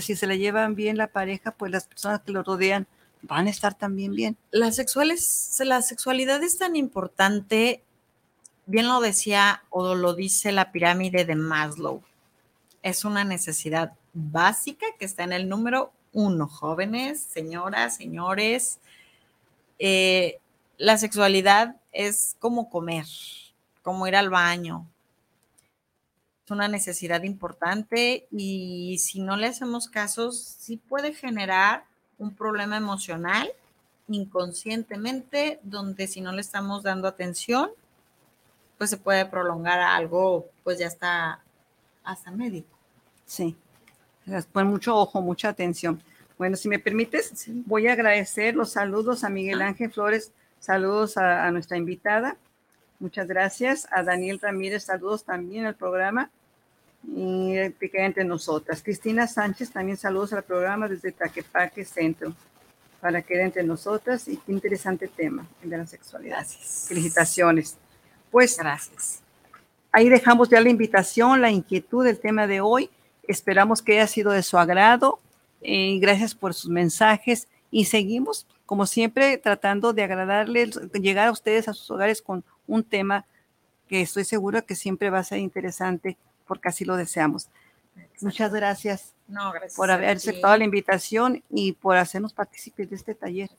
[0.00, 2.88] si se le llevan bien la pareja, pues las personas que lo rodean
[3.22, 4.36] van a estar también bien.
[4.50, 7.82] La, sexuales, la sexualidad es tan importante,
[8.66, 12.02] bien lo decía o lo dice la pirámide de Maslow.
[12.82, 16.48] Es una necesidad básica que está en el número uno.
[16.48, 18.78] Jóvenes, señoras, señores,
[19.78, 20.38] eh,
[20.78, 23.06] la sexualidad es como comer,
[23.82, 24.86] como ir al baño,
[26.46, 31.84] es una necesidad importante y si no le hacemos casos, sí puede generar
[32.18, 33.50] un problema emocional
[34.06, 37.70] inconscientemente, donde si no le estamos dando atención,
[38.78, 41.40] pues se puede prolongar a algo, pues ya está
[42.04, 42.68] hasta médico.
[43.24, 43.56] Sí,
[44.52, 46.02] pues mucho ojo, mucha atención.
[46.38, 49.68] Bueno, si me permites, voy a agradecer los saludos a Miguel ah.
[49.68, 52.36] Ángel Flores, saludos a, a nuestra invitada,
[52.98, 53.88] muchas gracias.
[53.90, 56.30] A Daniel Ramírez, saludos también al programa
[57.08, 58.82] y que entre nosotras.
[58.82, 62.34] Cristina Sánchez, también saludos al programa desde Taquepaque Centro,
[63.00, 66.38] para que entre nosotras y qué interesante tema, el de la sexualidad.
[66.38, 66.86] Gracias.
[66.88, 67.76] Felicitaciones.
[68.30, 69.22] Pues, gracias.
[69.92, 72.90] Ahí dejamos ya la invitación, la inquietud del tema de hoy.
[73.22, 75.20] Esperamos que haya sido de su agrado.
[75.62, 81.68] Eh, gracias por sus mensajes y seguimos, como siempre, tratando de agradarles, llegar a ustedes
[81.68, 83.24] a sus hogares con un tema
[83.88, 86.16] que estoy seguro que siempre va a ser interesante
[86.46, 87.48] porque así lo deseamos.
[88.20, 89.14] Muchas gracias,
[89.76, 93.50] por haber aceptado la invitación y por hacernos partícipes de este taller.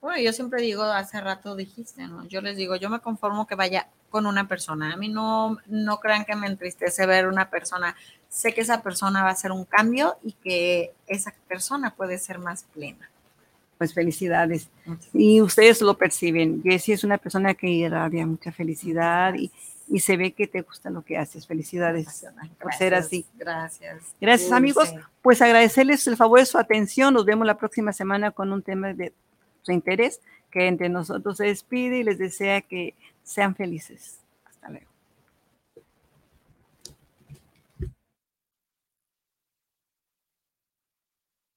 [0.00, 2.26] Bueno, yo siempre digo, hace rato dijiste, ¿no?
[2.26, 4.94] Yo les digo, yo me conformo que vaya con una persona.
[4.94, 7.94] A mí no, no crean que me entristece ver una persona.
[8.28, 12.38] Sé que esa persona va a hacer un cambio y que esa persona puede ser
[12.38, 13.10] más plena.
[13.76, 14.68] Pues felicidades.
[15.12, 16.62] Y ustedes lo perciben.
[16.62, 19.50] Jessie es una persona que irradia mucha felicidad y,
[19.88, 21.46] y se ve que te gusta lo que haces.
[21.46, 22.26] Felicidades
[22.58, 23.26] por ser así.
[23.34, 24.14] Gracias.
[24.20, 24.94] Gracias, amigos.
[25.20, 27.12] Pues agradecerles el favor de su atención.
[27.12, 29.12] Nos vemos la próxima semana con un tema de
[29.62, 34.18] su interés que entre nosotros se despide y les desea que sean felices.
[34.44, 34.89] Hasta luego.